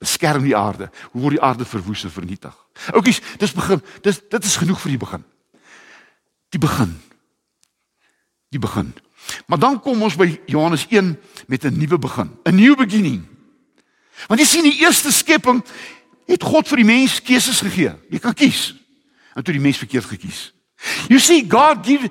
Beskerm 0.00 0.44
die 0.44 0.56
aarde. 0.56 0.90
Hoe 1.12 1.22
word 1.22 1.38
die 1.38 1.42
aarde 1.44 1.64
verwoes 1.68 2.04
en 2.04 2.12
vernietig? 2.12 2.54
Oukies, 2.92 3.22
dis 3.40 3.54
begin. 3.56 3.80
Dis 4.04 4.20
dit 4.28 4.44
is 4.44 4.56
genoeg 4.60 4.80
vir 4.80 4.92
die 4.92 5.00
begin. 5.00 5.24
Die 6.52 6.60
begin. 6.60 6.92
Die 8.52 8.60
begin. 8.60 8.92
Maar 9.48 9.58
dan 9.58 9.80
kom 9.82 10.02
ons 10.04 10.16
by 10.16 10.28
Johannes 10.46 10.86
1 10.88 11.16
met 11.46 11.64
'n 11.64 11.78
nuwe 11.78 11.98
begin, 11.98 12.30
'n 12.44 12.54
new 12.54 12.76
beginning. 12.76 13.24
Want 14.28 14.40
jy 14.40 14.46
sien 14.46 14.62
die 14.62 14.80
eerste 14.80 15.12
skepping 15.12 15.64
het 16.26 16.42
God 16.42 16.68
vir 16.68 16.76
die 16.76 16.88
mens 16.88 17.22
keuses 17.22 17.60
gegee. 17.60 17.92
Jy 18.10 18.18
kan 18.18 18.34
kies. 18.34 18.74
En 19.36 19.44
toe 19.44 19.52
die 19.52 19.62
mens 19.62 19.78
verkeerd 19.78 20.08
gekies. 20.08 20.54
You 21.08 21.20
see 21.20 21.44
God 21.48 21.84
give 21.84 22.08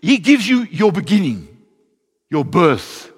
he 0.00 0.16
gives 0.22 0.46
you 0.46 0.66
your 0.70 0.92
beginning, 0.92 1.48
your 2.28 2.46
birth. 2.46 3.12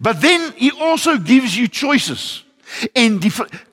But 0.00 0.20
then 0.20 0.52
he 0.56 0.72
also 0.80 1.18
gives 1.18 1.56
you 1.56 1.68
choices. 1.68 2.46
En 2.92 3.18
die 3.18 3.32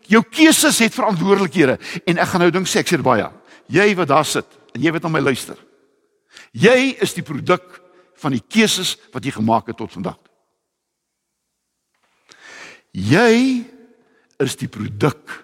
jou 0.09 0.23
keuses 0.29 0.79
het 0.81 0.95
verantwoordelikhede 0.95 1.77
en 2.05 2.17
ek 2.17 2.29
gaan 2.31 2.45
nou 2.45 2.51
dink 2.53 2.69
sê 2.69 2.81
ek 2.81 2.89
sê 2.89 3.01
baie. 3.01 3.27
Jy 3.73 3.89
wat 3.97 4.09
daar 4.13 4.25
sit 4.25 4.47
en 4.73 4.85
jy 4.85 4.93
wat 4.95 5.05
aan 5.05 5.13
my 5.17 5.21
luister. 5.21 5.57
Jy 6.53 6.95
is 7.01 7.13
die 7.17 7.25
produk 7.25 7.81
van 8.17 8.33
die 8.33 8.41
keuses 8.41 8.95
wat 9.13 9.25
jy 9.25 9.33
gemaak 9.35 9.69
het 9.69 9.77
tot 9.77 9.93
vandag. 9.93 10.17
Jy 12.97 13.65
is 14.41 14.55
die 14.57 14.69
produk 14.71 15.41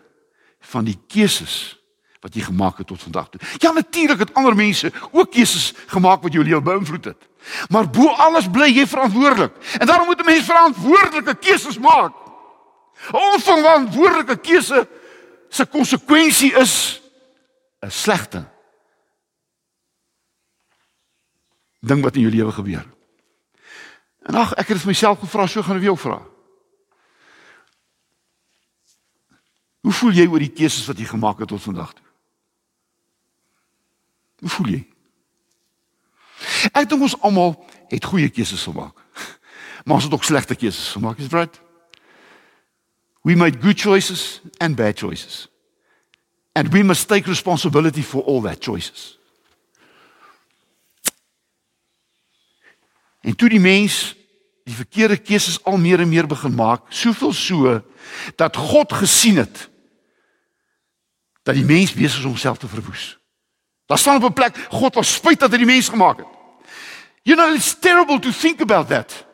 van 0.74 0.86
die 0.88 0.98
keuses 1.10 1.76
wat 2.24 2.36
jy 2.36 2.42
gemaak 2.42 2.78
het 2.80 2.88
tot 2.88 3.02
vandag 3.02 3.30
toe. 3.30 3.42
Ja 3.60 3.72
natuurlik 3.72 4.20
het 4.20 4.34
ander 4.34 4.56
mense 4.56 4.92
ook 5.12 5.32
keuses 5.32 5.74
gemaak 5.92 6.22
wat 6.24 6.34
jou 6.34 6.44
lewe 6.44 6.62
beïnvloed 6.62 7.06
het. 7.12 7.28
Maar 7.70 7.90
bo 7.90 8.08
alles 8.08 8.48
bly 8.48 8.70
jy 8.72 8.88
verantwoordelik. 8.88 9.52
En 9.80 9.88
daarom 9.88 10.08
moet 10.08 10.20
'n 10.20 10.26
mens 10.26 10.46
verantwoordelike 10.46 11.36
keuses 11.36 11.78
maak. 11.80 12.14
'n 13.12 13.16
Onverantwoordelike 13.16 14.38
keuse 14.38 14.88
se 15.50 15.66
konsekwensie 15.66 16.54
is 16.54 17.02
'n 17.82 17.92
slegte 17.92 18.52
ding 21.80 22.02
wat 22.04 22.16
in 22.16 22.22
jou 22.22 22.32
lewe 22.32 22.52
gebeur. 22.52 22.86
En 24.24 24.36
ag, 24.36 24.54
ek 24.54 24.68
het 24.68 24.78
dit 24.78 24.86
myself 24.86 25.20
gevra, 25.20 25.48
so 25.48 25.62
gaan 25.62 25.78
ek 25.78 25.84
jou 25.84 25.98
vra. 25.98 26.22
Hoe 29.84 29.92
voel 29.92 30.16
jy 30.16 30.28
oor 30.32 30.40
die 30.40 30.54
keuses 30.56 30.88
wat 30.88 30.98
jy 30.98 31.06
gemaak 31.06 31.40
het 31.44 31.52
tot 31.52 31.62
vandag 31.62 31.92
toe? 31.94 32.03
Hoe 34.44 34.52
voel 34.52 34.74
jy? 34.76 34.82
Ek 36.76 36.90
dink 36.92 37.06
ons 37.06 37.16
almal 37.24 37.56
het 37.88 38.04
goeie 38.12 38.28
keuses 38.34 38.66
gemaak. 38.68 39.00
Maar 39.84 40.00
ons 40.00 40.08
het 40.08 40.14
ook 40.16 40.24
slegte 40.24 40.56
keuses 40.56 40.92
gemaak, 40.96 41.18
is 41.20 41.32
right? 41.32 41.56
We 43.24 43.36
made 43.36 43.60
good 43.64 43.80
choices 43.80 44.42
and 44.60 44.76
bad 44.76 45.00
choices. 45.00 45.48
And 46.56 46.72
we 46.72 46.84
must 46.84 47.08
take 47.08 47.28
responsibility 47.28 48.04
for 48.04 48.24
all 48.24 48.42
that 48.42 48.64
choices. 48.64 49.18
En 53.24 53.36
toe 53.36 53.50
die 53.50 53.60
mens 53.60 54.16
die 54.64 54.76
verkeerde 54.76 55.18
keuses 55.18 55.58
al 55.64 55.78
meer 55.78 56.00
en 56.00 56.10
meer 56.12 56.28
begin 56.28 56.56
maak, 56.56 56.88
soveel 56.92 57.34
so 57.36 57.80
dat 58.40 58.56
God 58.56 58.94
gesien 58.94 59.40
het 59.40 59.70
dat 61.44 61.56
die 61.56 61.68
mens 61.68 61.92
besig 61.92 62.20
is 62.20 62.24
om 62.24 62.36
homself 62.36 62.58
te 62.58 62.68
verwoes. 62.68 63.18
Daar 63.94 64.02
staan 64.02 64.24
op 64.24 64.30
'n 64.30 64.34
plek 64.34 64.58
God 64.70 64.96
was 64.96 65.14
spyt 65.14 65.40
dat 65.40 65.52
hy 65.52 65.58
die 65.58 65.66
mens 65.66 65.90
gemaak 65.90 66.18
het. 66.18 66.28
You 67.22 67.38
know 67.38 67.56
it's 67.56 67.80
terrible 67.80 68.20
to 68.20 68.32
think 68.32 68.62
about 68.62 68.88
that. 68.88 69.26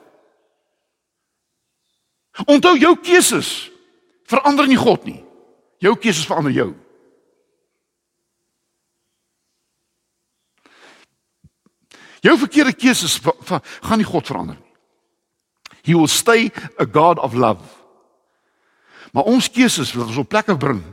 Onthou 2.45 2.77
jou 2.77 2.97
keuses 3.01 3.71
verander 4.23 4.67
nie 4.67 4.77
God 4.77 5.03
nie. 5.03 5.25
Jou 5.77 5.97
keuses 5.97 6.25
verander 6.25 6.51
jou. 6.51 6.75
Jou 12.19 12.37
verkeerde 12.37 12.73
keuses 12.73 13.19
gaan 13.81 13.97
nie 13.97 14.07
God 14.07 14.25
verander 14.25 14.55
nie. 14.55 14.73
He 15.81 15.95
will 15.95 16.07
stay 16.07 16.51
a 16.79 16.85
God 16.91 17.19
of 17.19 17.33
love. 17.33 17.63
Maar 19.11 19.23
ons 19.23 19.51
keuses 19.51 19.93
wat 19.93 20.07
ons 20.07 20.17
op 20.17 20.29
plekke 20.29 20.57
bring 20.57 20.83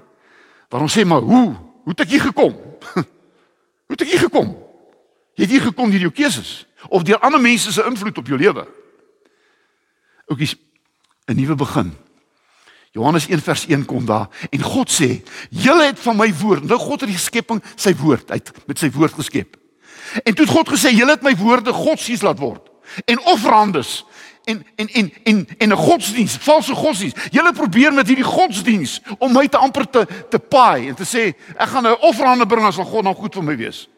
waar 0.69 0.81
ons 0.81 0.99
sê 0.99 1.05
maar 1.05 1.21
hoe, 1.21 1.57
hoe 1.83 1.91
het 1.91 2.01
ek 2.01 2.09
hier 2.09 2.21
gekom? 2.21 2.55
hoe 3.99 4.07
het 4.07 4.15
hier 4.15 4.29
gekom? 4.29 4.57
Jy 5.37 5.45
het 5.45 5.53
hier 5.53 5.67
gekom 5.69 5.91
deur 5.91 6.01
jou 6.01 6.13
keuses 6.13 6.67
of 6.89 7.03
deur 7.03 7.19
ander 7.19 7.41
mense 7.41 7.73
se 7.73 7.85
invloed 7.85 8.19
op 8.19 8.27
jou 8.27 8.39
lewe. 8.39 8.67
Oukies, 10.27 10.57
'n 11.27 11.37
nuwe 11.37 11.55
begin. 11.55 11.95
Johannes 12.91 13.29
1 13.29 13.43
vers 13.43 13.67
1 13.67 13.85
kom 13.85 14.07
daar 14.07 14.29
en 14.51 14.63
God 14.63 14.91
sê: 14.91 15.23
"Julle 15.51 15.85
het 15.85 15.99
van 15.99 16.17
my 16.17 16.35
woord." 16.35 16.65
Nou 16.65 16.79
God 16.79 17.01
het 17.01 17.09
die 17.09 17.19
skepping 17.19 17.63
sy 17.75 17.95
woord 17.97 18.31
uit 18.31 18.53
met 18.67 18.79
sy 18.79 18.91
woord 18.91 19.13
geskep. 19.13 19.57
En 20.25 20.35
toe 20.35 20.45
het 20.45 20.55
God 20.55 20.69
gesê: 20.69 20.91
"Julle 20.91 21.11
het 21.11 21.23
my 21.23 21.37
woorde 21.37 21.73
godsdiens 21.73 22.23
laat 22.23 22.39
word 22.39 22.71
en 23.05 23.21
offerandes 23.21 24.05
en 24.47 24.67
en 24.75 24.89
en 24.89 25.13
en 25.25 25.47
en 25.59 25.69
'n 25.69 25.77
godsdiens, 25.77 26.37
valse 26.37 26.75
godsdiens. 26.75 27.15
Julle 27.31 27.53
probeer 27.53 27.93
met 27.93 28.07
hierdie 28.07 28.25
godsdiens 28.25 29.01
om 29.19 29.33
my 29.33 29.49
te 29.49 29.57
amper 29.57 29.91
te 29.91 30.07
te 30.31 30.39
paai 30.39 30.89
en 30.89 30.95
te 30.95 31.05
sê 31.05 31.35
ek 31.57 31.69
gaan 31.69 31.87
'n 31.87 32.01
offerande 32.01 32.47
bring 32.47 32.67
as 32.67 32.75
sal 32.75 32.85
God 32.85 33.03
nou 33.03 33.15
goed 33.15 33.35
vir 33.35 33.43
my 33.43 33.57
wees." 33.57 33.89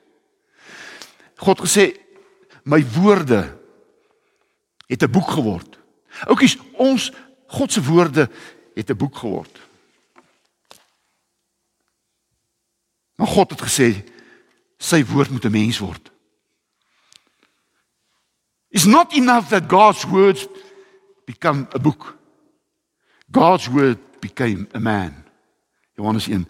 God 1.37 1.61
gesê: 1.61 1.97
"My 2.63 2.85
woorde 2.95 3.59
het 4.87 5.03
'n 5.03 5.11
boek 5.11 5.31
geword." 5.31 5.79
Oukies, 6.27 6.57
ons 6.73 7.13
God 7.47 7.73
se 7.73 7.83
woorde 7.83 8.31
het 8.75 8.91
'n 8.91 8.97
boek 8.97 9.17
geword. 9.17 9.59
Maar 13.15 13.27
God 13.27 13.51
het 13.51 13.63
gesê 13.63 14.05
sy 14.79 15.05
woord 15.05 15.31
moet 15.31 15.45
'n 15.45 15.51
mens 15.51 15.79
word. 15.79 16.11
It's 18.71 18.87
not 18.87 19.15
enough 19.17 19.51
that 19.51 19.69
God's 19.69 20.07
words 20.07 20.47
become 21.27 21.69
a 21.73 21.79
book. 21.79 22.19
God's 23.31 23.69
word 23.69 23.99
became 24.21 24.69
a 24.75 24.81
man. 24.81 25.25
Johannes 25.97 26.29
1 26.29 26.47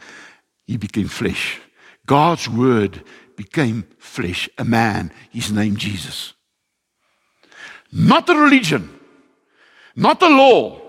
he 0.68 0.76
became 0.76 1.08
flesh. 1.08 1.60
God's 2.06 2.48
word 2.48 3.02
became 3.36 3.86
flesh, 3.98 4.48
a 4.58 4.64
man, 4.64 5.10
his 5.30 5.50
name 5.50 5.76
Jesus. 5.76 6.34
Not 7.90 8.28
a 8.28 8.34
religion, 8.34 8.90
not 9.96 10.22
a 10.22 10.28
law, 10.28 10.80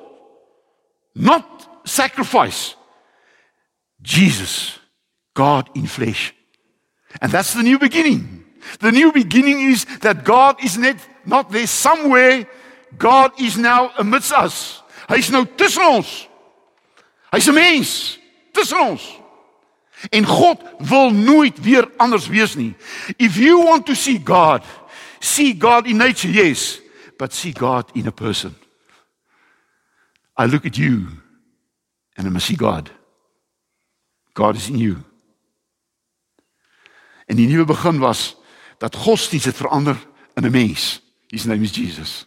not 1.16 1.88
sacrifice. 1.88 2.76
Jesus, 4.02 4.78
God 5.34 5.70
in 5.76 5.88
flesh. 5.88 6.34
And 7.22 7.32
that's 7.32 7.54
the 7.54 7.64
new 7.64 7.80
beginning. 7.80 8.46
The 8.80 8.92
new 8.92 9.12
beginning 9.12 9.62
is 9.62 9.86
that 10.00 10.26
God 10.26 10.64
is 10.64 10.78
net, 10.78 10.98
not 11.30 11.52
there 11.52 11.68
somewhere. 11.68 12.48
God 12.98 13.32
is 13.40 13.56
now 13.56 13.92
amidst 13.98 14.34
us. 14.34 14.84
Hy's 15.08 15.30
nou 15.30 15.46
tussen 15.56 15.86
ons. 15.86 16.28
Hy's 17.32 17.48
'n 17.48 17.54
mens 17.54 18.20
tussen 18.52 18.80
ons. 18.80 19.20
En 20.10 20.26
God 20.26 20.62
wil 20.78 21.12
nooit 21.12 21.60
weer 21.62 21.90
anders 21.98 22.28
wees 22.28 22.56
nie. 22.56 22.76
If 23.18 23.36
you 23.36 23.64
want 23.64 23.86
to 23.86 23.96
see 23.96 24.20
God, 24.24 24.64
see 25.20 25.54
God 25.54 25.86
in 25.86 25.98
nature, 25.98 26.32
yes, 26.32 26.80
but 27.18 27.34
see 27.34 27.52
God 27.52 27.90
in 27.94 28.08
a 28.08 28.12
person. 28.12 28.56
I 30.38 30.46
look 30.46 30.66
at 30.66 30.78
you 30.78 31.08
and 32.16 32.28
I 32.28 32.30
must 32.30 32.46
see 32.46 32.56
God. 32.56 32.90
God 34.34 34.56
is 34.56 34.70
in 34.70 34.78
you. 34.78 35.04
En 37.26 37.36
die 37.36 37.48
nuwe 37.48 37.66
begin 37.66 38.00
was 38.00 38.38
dat 38.78 38.96
godsdienst 38.96 39.46
het 39.46 39.56
verander 39.56 39.98
in 40.34 40.46
'n 40.46 40.52
mens. 40.52 41.02
His 41.32 41.46
name 41.46 41.64
is 41.64 41.72
Jesus. 41.72 42.26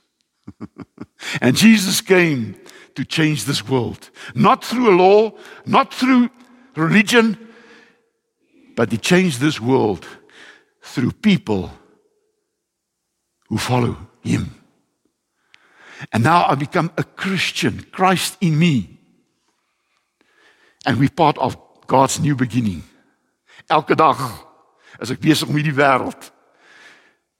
and 1.40 1.56
Jesus 1.56 2.00
came 2.00 2.56
to 2.94 3.04
change 3.04 3.44
this 3.44 3.66
world, 3.66 4.10
not 4.34 4.64
through 4.64 4.90
a 4.90 4.96
law, 4.96 5.32
not 5.66 5.92
through 5.92 6.30
religion, 6.76 7.38
but 8.76 8.90
he 8.90 8.98
changed 8.98 9.40
this 9.40 9.60
world 9.60 10.06
through 10.82 11.12
people 11.12 11.70
who 13.48 13.58
follow 13.58 13.96
him. 14.22 14.54
And 16.12 16.24
now 16.24 16.46
I 16.46 16.54
become 16.54 16.90
a 16.96 17.04
Christian, 17.04 17.86
Christ 17.92 18.36
in 18.40 18.58
me. 18.58 18.98
And 20.84 20.98
we're 20.98 21.10
part 21.10 21.38
of 21.38 21.56
God's 21.86 22.18
new 22.18 22.34
beginning. 22.34 22.82
Elke 23.70 23.94
dag 23.94 24.18
as 24.98 25.12
ek 25.12 25.20
besig 25.22 25.48
om 25.48 25.56
hierdie 25.56 25.76
wêreld 25.76 26.32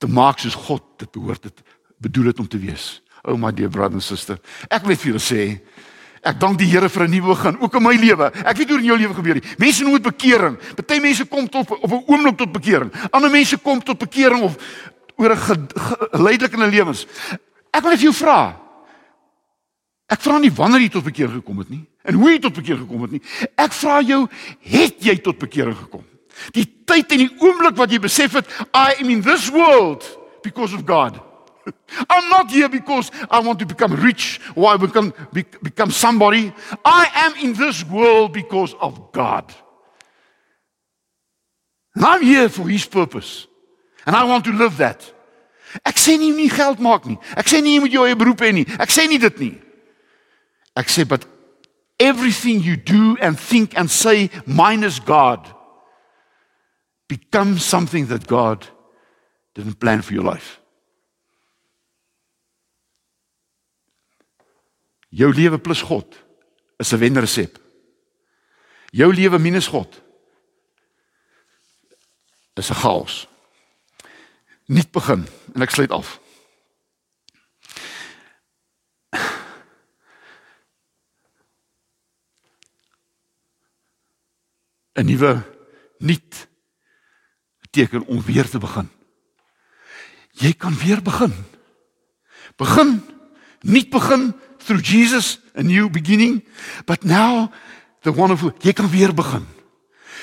te 0.03 0.11
maak 0.11 0.43
soos 0.43 0.59
God 0.67 0.83
dit 0.99 1.11
behoort 1.15 1.47
het 1.47 1.63
bedoel 2.03 2.33
het 2.33 2.41
om 2.43 2.49
te 2.51 2.59
wees. 2.59 2.99
Oh 3.23 3.39
my 3.39 3.53
dear 3.55 3.71
brother 3.71 3.95
and 3.95 4.03
sister, 4.03 4.41
ek 4.67 4.83
wil 4.83 4.99
vir 4.99 5.13
julle 5.13 5.23
sê 5.23 5.43
Ek 6.23 6.37
dank 6.39 6.55
die 6.55 6.69
Here 6.71 6.87
vir 6.87 7.03
'n 7.03 7.11
nuwe 7.11 7.35
begin, 7.35 7.57
ook 7.59 7.75
in 7.75 7.83
my 7.83 7.97
lewe. 7.99 8.31
Ek 8.47 8.57
weet 8.57 8.69
hoe 8.69 8.79
in 8.79 8.85
jou 8.85 8.97
lewe 8.97 9.15
gebeur 9.15 9.35
nie. 9.35 9.43
Mense 9.59 9.83
noem 9.83 9.99
dit 9.99 10.03
bekering. 10.03 10.57
Party 10.77 11.01
mense 11.03 11.25
kom 11.27 11.49
tot 11.49 11.71
op 11.71 11.91
'n 11.91 12.05
oomblik 12.07 12.37
tot 12.39 12.53
bekering. 12.53 12.93
Ander 13.11 13.31
mense 13.31 13.59
kom 13.59 13.83
tot 13.83 13.99
bekering 13.99 14.43
of 14.43 14.55
oor 15.17 15.35
'n 15.35 15.67
geleidelik 16.13 16.53
in 16.53 16.61
hulle 16.61 16.71
lewens. 16.71 17.07
Ek 17.73 17.83
wil 17.83 17.91
net 17.91 18.01
jou 18.01 18.13
vra. 18.13 18.57
Ek 20.07 20.21
vra 20.21 20.39
nie 20.39 20.51
wanneer 20.51 20.81
jy 20.81 20.89
tot 20.91 21.05
bekering 21.05 21.35
gekom 21.43 21.59
het 21.59 21.71
nie 21.71 21.89
en 22.05 22.15
hoe 22.15 22.31
jy 22.31 22.39
tot 22.39 22.55
bekering 22.55 22.87
gekom 22.87 23.03
het 23.03 23.11
nie. 23.11 23.23
Ek 23.57 23.73
vra 23.73 24.01
jou, 24.01 24.29
het 24.61 25.03
jy 25.03 25.17
tot 25.17 25.39
bekering 25.39 25.77
gekom? 25.77 26.05
Die 26.55 26.67
tyd 26.85 27.13
en 27.13 27.25
die 27.25 27.31
oomblik 27.41 27.77
wat 27.79 27.93
jy 27.93 28.01
besef 28.03 28.35
het, 28.39 28.49
I 28.75 28.99
am 29.01 29.11
in 29.11 29.23
this 29.23 29.51
world 29.51 30.07
because 30.43 30.75
of 30.75 30.85
God. 30.85 31.21
I'm 32.11 32.29
not 32.29 32.51
here 32.51 32.69
because 32.69 33.11
I 33.31 33.41
want 33.41 33.59
to 33.61 33.67
become 33.67 33.95
rich 33.95 34.41
or 34.57 34.71
I 34.71 34.77
become 34.77 35.15
be, 35.33 35.45
become 35.63 35.91
somebody. 35.91 36.53
I 36.85 37.09
am 37.15 37.35
in 37.37 37.55
this 37.55 37.85
world 37.87 38.33
because 38.33 38.75
of 38.81 39.13
God. 39.13 39.53
And 41.95 42.05
I'm 42.05 42.23
here 42.23 42.49
for 42.49 42.69
his 42.69 42.87
purpose. 42.87 43.47
And 44.07 44.17
I 44.17 44.25
want 44.25 44.45
to 44.47 44.53
live 44.53 44.79
that. 44.79 45.13
Ek 45.89 45.97
sê 45.97 46.19
nie 46.21 46.29
jy 46.29 46.37
moet 46.37 46.53
geld 46.53 46.81
maak 46.85 47.07
nie. 47.09 47.17
Ek 47.39 47.49
sê 47.49 47.63
nie 47.65 47.79
jy 47.79 47.85
moet 47.85 47.95
jou 47.95 48.05
eie 48.05 48.17
beroep 48.19 48.43
hê 48.45 48.51
nie. 48.53 48.67
Ek 48.83 48.91
sê 48.93 49.07
nie 49.09 49.21
dit 49.23 49.39
nie. 49.41 49.55
Ek 50.77 50.91
sê 50.93 51.07
but 51.09 51.25
everything 52.01 52.61
you 52.61 52.77
do 52.77 53.17
and 53.21 53.39
think 53.39 53.79
and 53.79 53.91
say 53.91 54.29
minus 54.45 54.99
God 54.99 55.47
becomes 57.13 57.65
something 57.65 58.07
that 58.09 58.27
God 58.27 58.67
didn't 59.55 59.79
plan 59.79 60.03
for 60.03 60.15
your 60.15 60.25
life. 60.25 60.61
Jou 65.11 65.33
lewe 65.33 65.59
plus 65.59 65.83
God 65.85 66.07
is 66.79 66.93
'n 66.93 66.99
wenresep. 66.99 67.59
Jou 68.93 69.13
lewe 69.13 69.39
minus 69.39 69.69
God 69.69 70.03
is 72.57 72.71
'n 72.71 72.81
chaos. 72.81 73.27
Nuut 74.67 74.91
begin 74.93 75.29
en 75.55 75.63
ek 75.63 75.71
sluit 75.71 75.91
af. 75.91 76.21
nuwe 85.03 85.43
nuut 85.99 86.49
beteken 87.73 88.07
om 88.07 88.23
weer 88.23 88.49
te 88.49 88.59
begin. 88.59 88.91
Jy 90.31 90.53
kan 90.53 90.75
weer 90.77 91.03
begin. 91.03 91.33
Begin, 92.57 93.01
nuut 93.61 93.91
begin 93.91 94.35
through 94.59 94.85
Jesus, 94.85 95.41
a 95.57 95.63
new 95.63 95.91
beginning, 95.91 96.45
but 96.85 97.05
now 97.05 97.51
the 98.03 98.13
wonderful 98.13 98.53
jy 98.61 98.73
kan 98.73 98.91
weer 98.91 99.15
begin. 99.15 99.47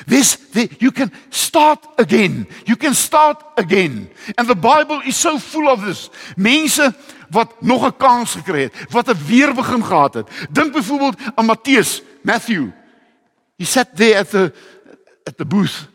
This 0.05 0.38
the, 0.53 0.69
you 0.77 0.91
can 0.91 1.12
start 1.29 1.88
again. 1.97 2.47
You 2.65 2.77
can 2.77 2.93
start 2.93 3.43
again. 3.55 4.09
And 4.38 4.47
the 4.47 4.55
Bible 4.55 5.01
is 5.05 5.17
so 5.17 5.39
full 5.39 5.67
of 5.67 5.83
this. 5.83 6.09
Mense 6.38 6.93
wat 7.29 7.62
nog 7.62 7.85
'n 7.85 7.97
kans 7.97 8.35
gekry 8.35 8.62
het, 8.62 8.73
wat 8.89 9.09
'n 9.09 9.25
weer 9.25 9.53
begin 9.53 9.83
gehad 9.83 10.13
het. 10.13 10.29
Dink 10.51 10.73
byvoorbeeld 10.73 11.17
aan 11.35 11.45
Matteus, 11.45 12.01
Matthew. 12.21 12.69
He 13.57 13.65
sat 13.65 13.95
there 13.95 14.19
at 14.19 14.29
the 14.29 14.53
at 15.23 15.38
the 15.38 15.45
booth 15.45 15.89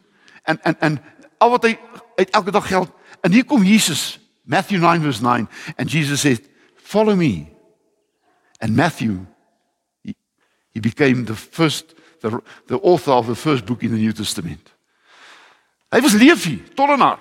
and 0.45 0.59
and 0.63 0.77
and 0.81 0.99
al 1.45 1.53
wat 1.53 1.67
hy 1.69 1.75
uit 2.17 2.31
elke 2.31 2.53
dag 2.55 2.67
geld 2.67 2.91
en 3.21 3.33
hier 3.33 3.45
kom 3.45 3.65
Jesus, 3.65 4.19
Matthew 4.43 4.81
9 4.81 5.03
verse 5.05 5.23
9 5.23 5.49
and 5.77 5.91
Jesus 5.91 6.21
said, 6.21 6.41
"Follow 6.77 7.17
me." 7.17 7.47
And 8.61 8.77
Matthew 8.77 9.27
he, 10.03 10.15
he 10.73 10.81
became 10.81 11.25
the 11.25 11.37
first 11.37 11.95
the 12.21 12.41
the 12.67 12.81
author 12.81 13.13
of 13.13 13.27
the 13.27 13.37
first 13.37 13.65
book 13.65 13.83
in 13.83 13.91
the 13.91 14.01
New 14.01 14.13
Testament. 14.13 14.73
Hy 15.93 16.01
was 16.01 16.15
Levi, 16.15 16.63
tollenaar, 16.75 17.19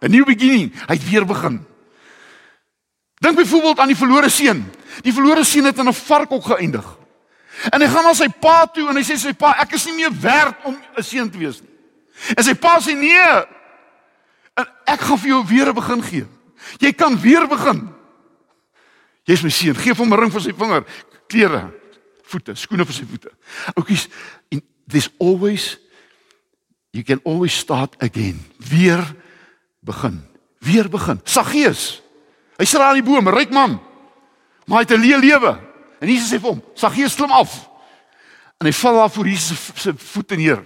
'n 0.00 0.10
new 0.10 0.24
beginning. 0.24 0.72
Hy 0.86 0.94
het 0.94 1.10
weer 1.10 1.26
begin. 1.26 1.66
Dink 3.14 3.36
byvoorbeeld 3.36 3.78
aan 3.78 3.86
die 3.86 3.96
verlore 3.96 4.28
seun. 4.28 4.64
Die 5.02 5.12
verlore 5.12 5.44
seun 5.44 5.64
het 5.64 5.78
in 5.78 5.88
'n 5.88 5.92
varkhok 5.92 6.44
geëindig. 6.44 6.98
En 7.70 7.80
hy 7.80 7.88
gaan 7.88 8.04
na 8.04 8.12
sy 8.14 8.28
pa 8.28 8.66
toe 8.66 8.88
en 8.88 8.96
hy 8.96 9.02
sê 9.02 9.16
sy 9.16 9.32
pa, 9.32 9.54
ek 9.62 9.72
is 9.72 9.86
nie 9.86 9.94
meer 9.94 10.20
werd 10.20 10.64
om 10.64 10.76
'n 10.96 11.02
seun 11.02 11.30
te 11.30 11.38
wees 11.38 11.60
nie. 11.60 11.70
En 12.36 12.44
sy 12.44 12.54
pa 12.54 12.78
sê 12.80 12.94
nee. 12.94 13.53
En 14.54 14.66
ek 14.84 15.00
gaan 15.00 15.18
vir 15.18 15.28
jou 15.28 15.46
weer 15.46 15.68
'n 15.68 15.74
begin 15.74 16.02
gee. 16.02 16.26
Jy 16.78 16.92
kan 16.92 17.20
weer 17.20 17.48
begin. 17.48 17.88
Jy's 19.24 19.42
my 19.42 19.50
seun, 19.50 19.76
gee 19.76 19.94
hom 19.94 20.12
'n 20.12 20.20
ring 20.20 20.32
vir 20.32 20.40
sy 20.40 20.52
vinger, 20.52 20.84
klere, 21.28 21.72
voete, 22.22 22.54
skoene 22.54 22.84
vir 22.84 22.94
sy 22.94 23.04
voete. 23.04 23.30
Oukies, 23.74 24.08
en 24.50 24.62
there's 24.86 25.10
always 25.18 25.78
you 26.90 27.02
can 27.02 27.20
always 27.24 27.56
start 27.58 27.96
again. 27.98 28.38
Weer 28.58 29.02
begin. 29.80 30.22
Weer 30.58 30.88
begin. 30.88 31.20
Saggeus. 31.24 32.02
Hy 32.56 32.64
sit 32.64 32.78
daar 32.78 32.92
aan 32.94 33.02
die 33.02 33.02
boom, 33.02 33.28
ryk 33.28 33.50
man. 33.50 33.80
Maar 34.66 34.78
hy 34.78 34.84
het 34.86 34.98
'n 34.98 35.02
leë 35.02 35.18
lewe. 35.20 35.60
En 36.00 36.08
Jesus 36.08 36.30
sê 36.30 36.40
vir 36.40 36.50
hom: 36.50 36.62
"Saggeus, 36.74 37.14
klim 37.14 37.30
af." 37.30 37.68
En 38.60 38.66
hy 38.66 38.72
val 38.72 38.94
daar 38.94 39.10
voor 39.10 39.28
Jesus 39.28 39.70
se 39.74 39.94
voete 39.96 40.36
neer. 40.36 40.62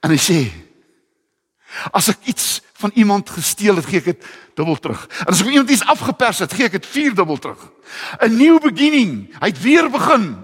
En 0.00 0.10
hy 0.10 0.16
sê: 0.16 0.50
"As 1.92 2.08
ek 2.08 2.18
iets 2.24 2.62
van 2.78 2.90
iemand 2.94 3.30
gesteel 3.30 3.76
het, 3.76 3.86
gee 3.86 3.98
ek 3.98 4.12
dit 4.12 4.26
dubbel 4.54 4.76
terug. 4.78 5.06
En 5.26 5.32
as 5.34 5.40
ek 5.42 5.50
iemand 5.50 5.70
iets 5.70 5.86
afgepers 5.86 6.38
het, 6.44 6.52
gee 6.54 6.68
ek 6.70 6.78
dit 6.78 6.86
vier 6.86 7.14
dubbel 7.14 7.38
terug." 7.38 7.70
'n 8.22 8.36
Nuwe 8.36 8.70
beginning. 8.70 9.34
Hy 9.40 9.48
het 9.50 9.62
weer 9.62 9.90
begin. 9.90 10.36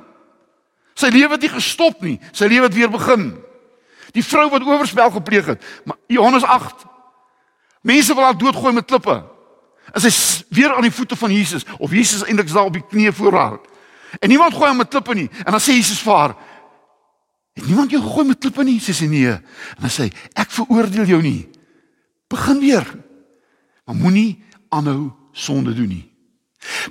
Sy 0.95 1.11
lewe 1.11 1.35
het 1.35 1.41
nie 1.41 1.51
gestop 1.51 2.03
nie. 2.03 2.19
Sy 2.33 2.47
lewe 2.47 2.67
het 2.67 2.75
weer 2.75 2.91
begin. 2.91 3.35
Die 4.15 4.25
vrou 4.25 4.49
wat 4.51 4.63
oorspel 4.63 5.11
gepleeg 5.11 5.47
het. 5.47 5.63
Maar 5.85 5.97
Johannes 6.07 6.43
8. 6.43 6.85
Mense 7.83 8.15
wil 8.15 8.25
haar 8.25 8.39
doodgooi 8.39 8.73
met 8.73 8.87
klippe. 8.87 9.23
En 9.93 10.01
sy 10.01 10.07
is 10.07 10.45
weer 10.49 10.75
aan 10.75 10.87
die 10.87 10.95
voete 10.95 11.17
van 11.17 11.33
Jesus 11.33 11.67
of 11.79 11.93
Jesus 11.93 12.25
eintlik 12.25 12.53
daar 12.53 12.71
op 12.71 12.79
die 12.79 12.87
knieë 12.91 13.13
voor 13.13 13.35
haar. 13.37 13.59
En 14.21 14.29
niemand 14.29 14.55
gooi 14.55 14.69
hom 14.69 14.77
met 14.77 14.89
klippe 14.89 15.15
nie. 15.15 15.29
En 15.45 15.53
dan 15.53 15.61
sê 15.61 15.75
Jesus 15.75 15.99
vir 15.99 16.15
haar: 16.15 16.35
"Het 17.53 17.67
niemand 17.67 17.91
jou 17.91 18.03
gegooi 18.03 18.27
met 18.27 18.39
klippe 18.39 18.65
nie?" 18.65 18.81
Sy 18.81 18.93
sê 18.93 19.09
nee. 19.09 19.31
En 19.31 19.81
dan 19.81 19.91
sê 19.91 20.03
hy: 20.03 20.13
"Ek 20.33 20.51
veroordeel 20.51 21.05
jou 21.05 21.23
nie. 21.23 21.51
Begin 22.35 22.61
weer. 22.61 22.87
Maar 23.87 23.97
moenie 23.97 24.43
aanhou 24.69 25.13
sonde 25.33 25.75
doen 25.75 25.89
nie." 25.89 26.07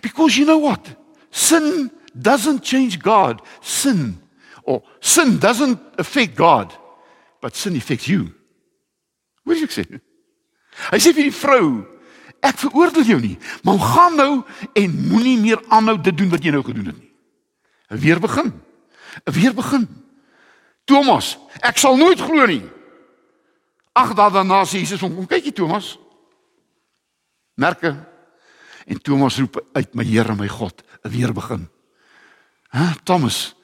Because 0.02 0.38
you 0.38 0.46
know 0.48 0.62
what? 0.62 0.96
Sin 1.30 1.92
doesn't 2.14 2.66
change 2.66 3.02
God. 3.02 3.42
Sin 3.62 4.24
or 4.64 4.82
sin 5.00 5.40
doesn't 5.40 5.80
affect 5.98 6.36
God, 6.36 6.74
but 7.42 7.56
sin 7.56 7.76
affects 7.76 8.08
you. 8.08 8.32
Wat 9.44 9.60
jy 9.60 9.68
sê? 9.68 9.84
Hy 10.90 11.00
sê 11.00 11.12
vir 11.14 11.28
die 11.28 11.36
vrou, 11.36 11.84
ek 12.44 12.62
veroordeel 12.64 13.10
jou 13.14 13.20
nie, 13.22 13.36
maar 13.68 13.82
gaan 13.82 14.16
nou 14.18 14.32
en 14.80 14.96
moenie 15.10 15.38
meer 15.40 15.62
aanhou 15.70 15.98
dit 16.02 16.16
doen 16.18 16.32
wat 16.32 16.44
jy 16.44 16.54
nou 16.56 16.64
gedoen 16.66 16.92
het 16.92 17.00
nie. 17.00 17.12
Weer 18.04 18.22
begin. 18.24 18.50
Weer 19.30 19.54
begin. 19.54 19.86
Thomas, 20.90 21.36
ek 21.62 21.78
sal 21.80 22.00
nooit 22.00 22.24
glo 22.24 22.48
nie. 22.50 22.64
Ag 23.94 24.14
daar 24.18 24.32
daarna 24.32 24.64
sê 24.66 24.82
Jesus 24.82 25.02
hom, 25.02 25.16
kom 25.16 25.28
kyk 25.30 25.46
jy 25.46 25.54
Thomas. 25.54 25.94
Merke. 27.56 27.94
En 28.86 29.02
Thomas 29.02 29.38
roep 29.38 29.62
uit 29.74 29.94
my 29.94 30.04
Here, 30.04 30.36
my 30.36 30.48
God, 30.48 30.82
en 31.02 31.12
weer 31.12 31.34
begin. 31.34 31.68
Hæ, 32.74 32.94
Thomas, 33.06 33.56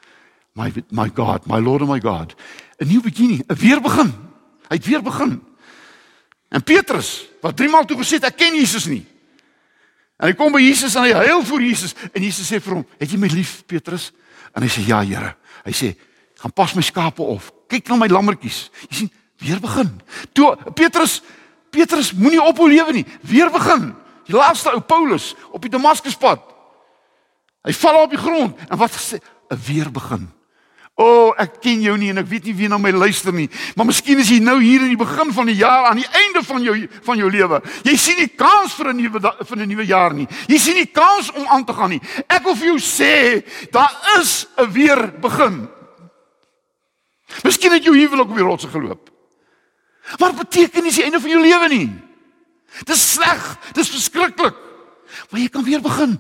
my 0.54 0.72
my 0.90 1.10
God, 1.10 1.48
my 1.48 1.60
Lord 1.60 1.82
and 1.82 1.90
my 1.90 2.00
God. 2.00 2.36
'n 2.80 2.88
Nuwe 2.88 3.02
beginning, 3.02 3.44
'n 3.48 3.56
weer 3.56 3.82
begin. 3.82 4.14
Hy 4.70 4.76
het 4.76 4.86
weer 4.86 5.02
begin. 5.02 5.42
En 6.50 6.64
Petrus, 6.64 7.28
wat 7.42 7.58
drie 7.58 7.70
maal 7.70 7.86
toe 7.86 7.98
gesê 7.98 8.18
het 8.18 8.24
ek 8.24 8.38
ken 8.38 8.56
Jesus 8.56 8.86
nie. 8.86 9.06
En 10.20 10.28
hy 10.28 10.36
kom 10.36 10.52
by 10.52 10.62
Jesus 10.62 10.96
en 10.96 11.04
hy 11.04 11.14
huil 11.14 11.44
voor 11.46 11.62
Jesus 11.62 11.96
en 12.14 12.22
Jesus 12.22 12.48
sê 12.52 12.60
vir 12.62 12.74
hom, 12.74 12.86
"Het 13.00 13.12
jy 13.12 13.18
my 13.18 13.28
lief, 13.28 13.64
Petrus?" 13.66 14.12
En 14.54 14.62
hy 14.62 14.70
sê, 14.70 14.86
"Ja, 14.86 15.04
Here." 15.04 15.36
Hy 15.66 15.72
sê, 15.72 15.96
"Gaan 16.36 16.54
pas 16.54 16.74
my 16.74 16.82
skape 16.82 17.22
op. 17.22 17.68
Kyk 17.68 17.88
na 17.88 17.96
my 17.96 18.08
lammetjies." 18.08 18.70
Jy 18.90 18.96
sien, 18.96 19.12
weer 19.40 19.60
begin. 19.60 20.02
Toe 20.32 20.58
Petrus 20.74 21.22
Petrus 21.70 22.14
moenie 22.14 22.42
ophou 22.42 22.70
lewe 22.70 22.94
nie. 22.94 23.06
Weer 23.22 23.52
begin. 23.54 23.92
Die 24.26 24.36
laaste 24.38 24.72
ou 24.74 24.82
Paulus 24.82 25.36
op 25.52 25.62
die 25.62 25.72
Damaskuspad. 25.74 26.42
Hy 27.66 27.74
val 27.78 28.04
op 28.04 28.14
die 28.14 28.22
grond 28.22 28.58
en 28.70 28.78
wat 28.78 28.96
gesê, 28.96 29.20
'n 29.50 29.60
weer 29.66 29.92
begin. 29.92 30.30
O, 31.00 31.04
oh, 31.04 31.34
ek 31.38 31.62
ken 31.62 31.82
jou 31.82 31.98
nie 31.98 32.10
en 32.10 32.18
ek 32.18 32.28
weet 32.28 32.46
nie 32.50 32.54
wie 32.56 32.68
na 32.68 32.78
my 32.78 32.92
luister 32.92 33.32
nie. 33.32 33.50
Maar 33.76 33.86
miskien 33.86 34.20
is 34.20 34.30
jy 34.30 34.40
nou 34.40 34.58
hier 34.60 34.82
in 34.82 34.90
die 34.90 35.00
begin 35.00 35.32
van 35.34 35.46
die 35.46 35.56
jaar 35.56 35.86
aan 35.86 36.02
die 36.02 36.10
einde 36.12 36.44
van 36.44 36.62
jou 36.62 36.76
van 37.04 37.18
jou 37.18 37.30
lewe. 37.32 37.62
Jy 37.84 37.96
sien 37.98 38.18
nie 38.18 38.28
kans 38.28 38.74
vir 38.74 38.90
'n 38.92 38.98
nuwe 38.98 39.20
vir 39.22 39.58
'n 39.58 39.68
nuwe 39.68 39.86
jaar 39.86 40.14
nie. 40.14 40.28
Jy 40.48 40.58
sien 40.58 40.76
nie 40.76 40.92
kans 40.92 41.32
om 41.32 41.48
aan 41.48 41.66
te 41.66 41.74
gaan 41.74 41.90
nie. 41.90 42.02
Ek 42.28 42.44
wil 42.44 42.56
vir 42.56 42.68
jou 42.68 42.80
sê, 42.80 43.44
daar 43.72 43.96
is 44.20 44.48
'n 44.58 44.72
weer 44.72 45.14
begin. 45.22 45.70
Miskien 47.44 47.72
het 47.72 47.84
jou 47.84 47.96
huwelik 47.96 48.30
op 48.30 48.36
die 48.36 48.44
rotse 48.44 48.68
geloop. 48.68 49.09
Dit 50.18 50.36
beteken 50.36 50.84
dis 50.84 50.96
die 50.96 51.04
einde 51.04 51.20
van 51.20 51.30
jou 51.30 51.42
lewe 51.42 51.68
nie. 51.68 51.90
Dis 52.86 53.12
sleg, 53.14 53.58
dis 53.74 53.90
verskriklik. 53.90 54.56
Maar 55.30 55.40
jy 55.42 55.50
kan 55.50 55.64
weer 55.64 55.82
begin. 55.82 56.20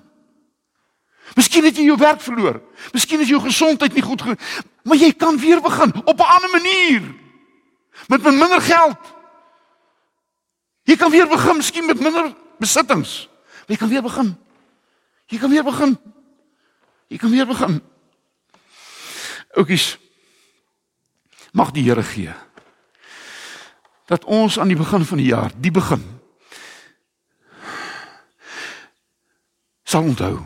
Miskien 1.37 1.63
het 1.63 1.77
jy 1.77 1.85
jou 1.89 1.97
werk 1.97 2.21
verloor. 2.21 2.61
Miskien 2.93 3.21
is 3.21 3.29
jou 3.29 3.41
gesondheid 3.41 3.93
nie 3.93 4.05
goed 4.05 4.21
ge 4.21 4.37
maar 4.89 4.97
jy 4.97 5.11
kan 5.13 5.37
weer 5.37 5.61
begin 5.61 5.91
op 6.05 6.17
'n 6.19 6.31
ander 6.33 6.49
manier. 6.49 7.01
Met 8.07 8.23
minder 8.23 8.61
geld. 8.61 8.97
Jy 10.83 10.95
kan 10.95 11.11
weer 11.11 11.27
begin, 11.27 11.55
miskien 11.55 11.85
met 11.85 11.99
minder 11.99 12.35
besittings. 12.57 13.29
Maar 13.45 13.67
jy 13.67 13.77
kan 13.77 13.89
weer 13.89 14.01
begin. 14.01 14.37
Jy 15.25 15.37
kan 15.37 15.49
weer 15.49 15.63
begin. 15.63 15.99
Jy 17.07 17.17
kan 17.17 17.29
weer 17.29 17.45
begin. 17.45 17.83
Oukies. 19.53 19.97
Mag 21.51 21.71
die 21.71 21.83
Here 21.83 22.03
gee 22.03 22.33
dat 24.09 24.25
ons 24.25 24.57
aan 24.59 24.71
die 24.71 24.77
begin 24.77 25.05
van 25.05 25.21
die 25.21 25.29
jaar, 25.29 25.53
die 25.53 25.71
begin 25.71 26.01
sal 29.89 30.05
onthou. 30.05 30.37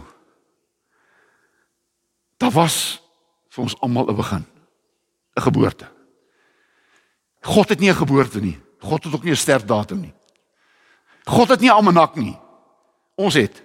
Daar 2.40 2.52
was 2.52 2.76
vir 3.52 3.64
ons 3.64 3.76
almal 3.80 4.08
'n 4.08 4.16
begin. 4.16 4.46
'n 5.36 5.42
Geboorte. 5.42 5.88
God 7.42 7.70
het 7.70 7.80
nie 7.80 7.90
'n 7.90 7.96
geboorte 7.96 8.40
nie. 8.40 8.60
God 8.80 9.04
het 9.04 9.14
ook 9.14 9.24
nie 9.24 9.32
'n 9.32 9.46
sterfdatum 9.46 10.00
nie. 10.00 10.14
God 11.24 11.50
het 11.50 11.60
nie 11.60 11.70
'n 11.70 11.74
almanak 11.74 12.16
nie. 12.16 12.40
Ons 13.16 13.34
het. 13.34 13.64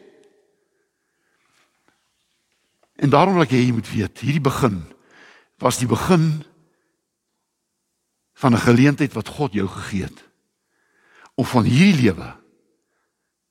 En 2.96 3.10
daarom 3.10 3.32
wil 3.34 3.42
ek 3.42 3.50
hê 3.50 3.62
jy 3.66 3.72
moet 3.72 3.90
weet, 3.90 4.18
hierdie 4.18 4.40
begin 4.40 4.82
was 5.58 5.78
die 5.78 5.86
begin 5.86 6.44
van 8.38 8.52
'n 8.52 8.58
geleentheid 8.58 9.12
wat 9.12 9.28
God 9.28 9.52
jou 9.52 9.68
gegee 9.68 10.02
het 10.02 10.24
om 11.34 11.44
van 11.44 11.64
hierdie 11.64 12.02
lewe 12.02 12.36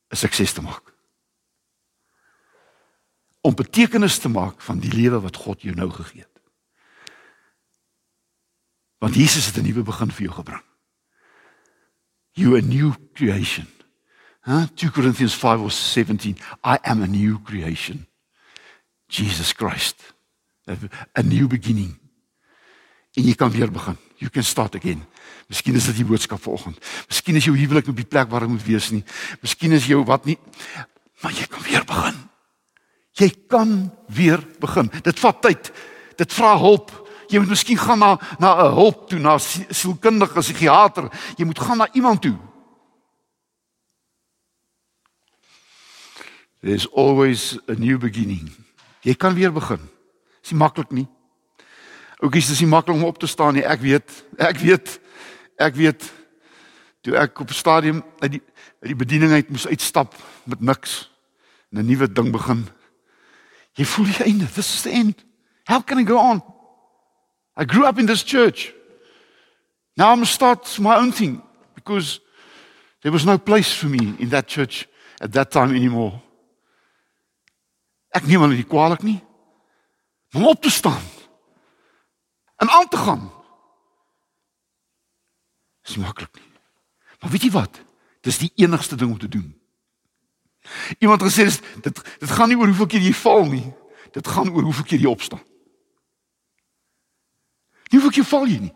'n 0.09 0.15
sukses 0.15 0.53
te 0.53 0.61
maak. 0.61 0.93
Om 3.41 3.55
betekenis 3.55 4.19
te 4.19 4.29
maak 4.29 4.61
van 4.61 4.79
die 4.79 4.91
lewe 4.91 5.19
wat 5.19 5.35
God 5.35 5.61
jou 5.61 5.75
nou 5.75 5.91
gegee 5.91 6.21
het. 6.21 6.41
Want 8.97 9.15
Jesus 9.15 9.45
het 9.45 9.55
'n 9.57 9.63
nuwe 9.63 9.83
begin 9.83 10.11
vir 10.11 10.23
jou 10.23 10.33
gebring. 10.33 10.63
You 12.31 12.57
a 12.57 12.61
new 12.61 12.93
creation. 13.13 13.67
Huh? 14.41 14.63
2 14.73 14.91
Corinthians 14.91 15.35
5 15.35 15.59
or 15.59 15.71
17 15.71 16.37
I 16.63 16.77
am 16.81 17.01
a 17.01 17.07
new 17.07 17.43
creation. 17.43 18.07
Jesus 19.07 19.53
Christ. 19.53 20.13
A, 20.69 20.77
a 21.13 21.21
new 21.21 21.47
beginning. 21.47 21.99
En 23.13 23.23
jy 23.23 23.35
kan 23.35 23.51
weer 23.51 23.71
begin. 23.71 23.97
You 24.17 24.29
can 24.29 24.43
start 24.43 24.75
again. 24.75 25.03
Miskien 25.47 25.75
is 25.75 25.85
dit 25.85 25.95
die 25.95 26.05
boodskap 26.05 26.41
vanoggend. 26.41 26.79
Miskien 27.07 27.35
is 27.35 27.45
jou 27.45 27.55
huwelik 27.57 27.87
op 27.87 27.95
die 27.95 28.05
plek 28.05 28.29
waar 28.29 28.39
dit 28.45 28.49
moet 28.49 28.63
wees 28.65 28.89
nie. 28.91 29.03
Miskien 29.41 29.71
is 29.77 29.85
jou 29.85 30.03
wat 30.05 30.25
nie 30.25 30.37
maar 31.21 31.33
jy 31.33 31.47
kan 31.49 31.61
weer 31.65 31.85
begin. 31.85 32.17
Jy 33.17 33.29
kan 33.49 33.69
weer 34.13 34.43
begin. 34.61 34.91
Dit 35.01 35.19
vat 35.19 35.41
tyd. 35.41 35.71
Dit 36.17 36.33
vra 36.33 36.51
hulp. 36.61 36.91
Jy 37.27 37.39
moet 37.41 37.49
miskien 37.49 37.77
gaan 37.77 37.99
na 37.99 38.11
na 38.39 38.53
'n 38.67 38.73
hulp 38.75 39.09
toe, 39.09 39.19
na 39.19 39.33
'n 39.35 39.39
sie- 39.39 39.65
sielkundige, 39.69 40.39
psigiater. 40.39 41.09
Jy 41.37 41.45
moet 41.45 41.59
gaan 41.59 41.77
na 41.77 41.87
iemand 41.93 42.21
toe. 42.21 42.37
There's 46.61 46.87
always 46.95 47.57
a 47.67 47.73
new 47.73 47.97
beginning. 47.97 48.51
Jy 49.01 49.13
kan 49.15 49.33
weer 49.33 49.51
begin. 49.53 49.89
Dis 50.41 50.51
nie 50.51 50.59
maklik 50.59 50.91
nie. 50.91 51.07
Oukies, 52.17 52.47
dis 52.49 52.63
nie 52.63 52.69
maklik 52.69 52.95
om 52.95 53.05
op 53.05 53.19
te 53.21 53.27
staan 53.29 53.53
nie. 53.53 53.65
Ek 53.65 53.81
weet, 53.83 54.13
ek 54.41 54.57
weet, 54.57 54.95
ek 55.61 55.75
weet 55.77 56.07
toe 57.05 57.13
ek 57.15 57.39
op 57.39 57.49
'n 57.49 57.53
stadium 57.53 58.03
uit 58.19 58.31
die 58.31 58.41
uit 58.81 58.89
die 58.89 58.95
bediening 58.95 59.31
uit 59.31 59.49
moes 59.49 59.67
uitstap 59.67 60.15
met 60.43 60.61
niks 60.61 61.11
en 61.71 61.79
'n 61.79 61.85
nuwe 61.85 62.11
ding 62.11 62.31
begin. 62.31 62.67
Jy 63.73 63.85
voel 63.85 64.05
die 64.05 64.23
einde. 64.23 64.45
This 64.45 64.73
is 64.73 64.81
the 64.81 64.89
end. 64.89 65.25
How 65.65 65.83
can 65.83 65.99
I 65.99 66.05
go 66.05 66.17
on? 66.17 66.43
I 67.55 67.65
grew 67.65 67.85
up 67.85 67.99
in 67.99 68.05
this 68.05 68.23
church. 68.23 68.73
Now 69.95 70.11
I'm 70.11 70.25
start 70.25 70.79
my 70.79 70.95
own 70.95 71.11
thing 71.11 71.41
because 71.75 72.19
there 73.01 73.11
was 73.11 73.25
no 73.25 73.37
place 73.37 73.73
for 73.73 73.89
me 73.89 74.15
in 74.17 74.29
that 74.29 74.47
church 74.47 74.87
at 75.19 75.31
that 75.33 75.51
time 75.51 75.75
anymore. 75.75 76.21
Ek 78.09 78.25
neem 78.25 78.41
hulle 78.41 78.55
nie 78.55 78.63
kwaadlik 78.63 79.03
nie. 79.03 79.21
Om 80.33 80.47
op 80.47 80.61
te 80.61 80.69
staan 80.69 81.01
en 82.57 82.69
aan 82.69 82.87
te 82.87 82.97
gaan. 82.97 83.31
Dis 85.85 85.95
nie 85.95 86.05
maklik 86.05 86.35
nie. 86.35 86.51
Maar 87.19 87.31
weet 87.31 87.47
jy 87.47 87.51
wat? 87.51 87.81
Dis 88.21 88.37
die 88.41 88.51
enigste 88.55 88.95
ding 88.95 89.11
om 89.11 89.19
te 89.19 89.29
doen. 89.29 89.53
Iemand 90.99 91.21
gesê 91.23 91.47
dis 91.47 91.61
dit 91.81 92.01
dit 92.19 92.31
gaan 92.31 92.49
nie 92.51 92.57
oor 92.57 92.67
hoeveel 92.67 92.89
keer 92.91 93.05
jy 93.05 93.13
val 93.13 93.45
nie. 93.45 93.65
Dit 94.11 94.27
gaan 94.27 94.49
oor 94.51 94.63
hoeveel 94.67 94.83
keer 94.83 94.99
jy 94.99 95.11
opstaan. 95.11 95.43
Nie 97.87 98.01
hoeveel 98.01 98.19
keer 98.19 98.29
val 98.29 98.47
jy 98.47 98.59
nie. 98.67 98.73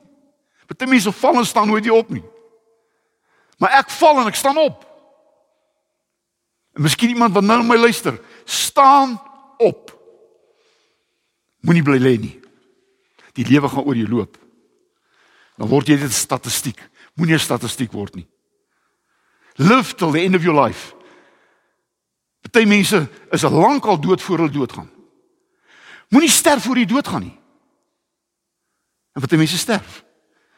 Party 0.72 0.88
mense 0.88 1.12
val 1.12 1.42
en 1.42 1.46
staan 1.46 1.68
nooit 1.68 1.84
weer 1.84 1.98
op 1.98 2.10
nie. 2.10 2.24
Maar 3.60 3.82
ek 3.82 3.90
val 3.92 4.22
en 4.22 4.28
ek 4.32 4.40
staan 4.40 4.58
op. 4.58 4.86
En 6.74 6.82
miskien 6.82 7.10
iemand 7.10 7.34
wat 7.34 7.44
nou 7.44 7.60
na 7.60 7.68
my 7.68 7.76
luister, 7.76 8.16
staan 8.46 9.22
op. 9.58 9.92
Moenie 11.60 11.84
bly 11.84 12.00
lê 12.00 12.16
nie. 12.18 12.41
Die 13.38 13.48
lewe 13.48 13.70
gaan 13.70 13.84
oor 13.84 13.96
jou 13.96 14.08
loop. 14.08 14.38
Dan 15.58 15.70
word 15.70 15.88
jy 15.88 15.98
net 16.00 16.14
statistiek. 16.16 16.80
Moenie 17.16 17.36
'n 17.36 17.40
statistiek 17.40 17.92
word 17.92 18.16
nie. 18.16 18.28
Live 19.56 19.96
till 19.96 20.12
the 20.12 20.24
end 20.24 20.36
of 20.36 20.44
your 20.44 20.56
life. 20.56 20.94
Party 22.42 22.66
mense 22.66 23.10
is 23.32 23.44
al 23.44 23.52
lank 23.52 23.86
al 23.86 24.00
dood 24.00 24.22
voor 24.22 24.38
hulle 24.38 24.50
doodgaan. 24.50 24.90
Moenie 26.10 26.30
sterf 26.30 26.64
voor 26.64 26.78
jy 26.78 26.86
doodgaan 26.86 27.22
nie. 27.22 27.40
En 29.14 29.22
party 29.22 29.36
mense 29.36 29.58
sterf. 29.58 30.04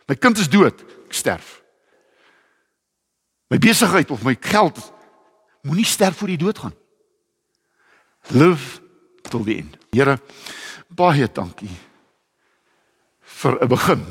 My 0.07 0.15
kind 0.15 0.37
is 0.37 0.49
dood, 0.49 0.81
ek 1.05 1.13
sterf. 1.13 1.61
My 3.47 3.57
besigheid 3.57 4.11
of 4.11 4.23
my 4.23 4.35
geld 4.39 4.93
moenie 5.61 5.85
sterf 5.85 6.17
voor 6.17 6.29
jy 6.29 6.37
doodgaan. 6.37 6.75
Live 8.27 8.81
till 9.21 9.43
the 9.43 9.55
end. 9.55 9.77
Here, 9.91 10.19
baie 10.87 11.31
dankie 11.31 11.92
vir 13.43 13.59
'n 13.59 13.67
begin. 13.67 14.03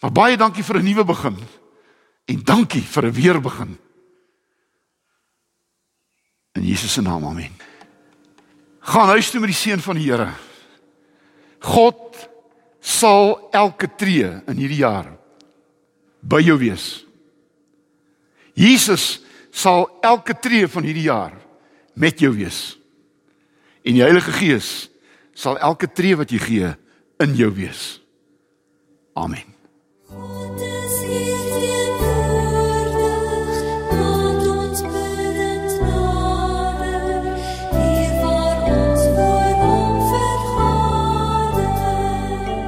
Maar 0.00 0.12
baie 0.12 0.36
dankie 0.36 0.64
vir 0.64 0.76
'n 0.76 0.84
nuwe 0.84 1.04
begin. 1.04 1.36
En 2.24 2.44
dankie 2.44 2.82
vir 2.82 3.04
'n 3.04 3.12
weer 3.12 3.40
begin. 3.40 3.78
In 6.52 6.66
Jesus 6.66 6.92
se 6.92 7.02
naam, 7.02 7.24
amen. 7.24 7.52
Gaan 8.80 9.08
huis 9.08 9.30
toe 9.30 9.40
met 9.40 9.48
die 9.48 9.58
seën 9.58 9.80
van 9.80 9.96
die 9.96 10.10
Here. 10.10 10.32
God 11.58 12.28
sal 12.80 13.48
elke 13.50 13.88
tree 13.96 14.42
in 14.46 14.56
hierdie 14.56 14.80
jaar 14.80 15.18
by 16.20 16.40
jou 16.40 16.58
wees. 16.58 17.04
Jesus 18.54 19.20
sal 19.50 19.88
elke 20.00 20.38
tree 20.38 20.68
van 20.68 20.82
hierdie 20.82 21.08
jaar 21.08 21.32
met 21.94 22.18
jou 22.18 22.32
wees. 22.34 22.78
En 23.82 23.92
die 23.92 24.02
Heilige 24.02 24.32
Gees 24.32 24.88
sal 25.34 25.58
elke 25.58 25.92
tree 25.92 26.16
wat 26.16 26.30
jy 26.30 26.38
gee 26.38 26.74
in 27.20 27.34
jou 27.34 27.52
wees. 27.52 28.00
Amen. 29.12 29.59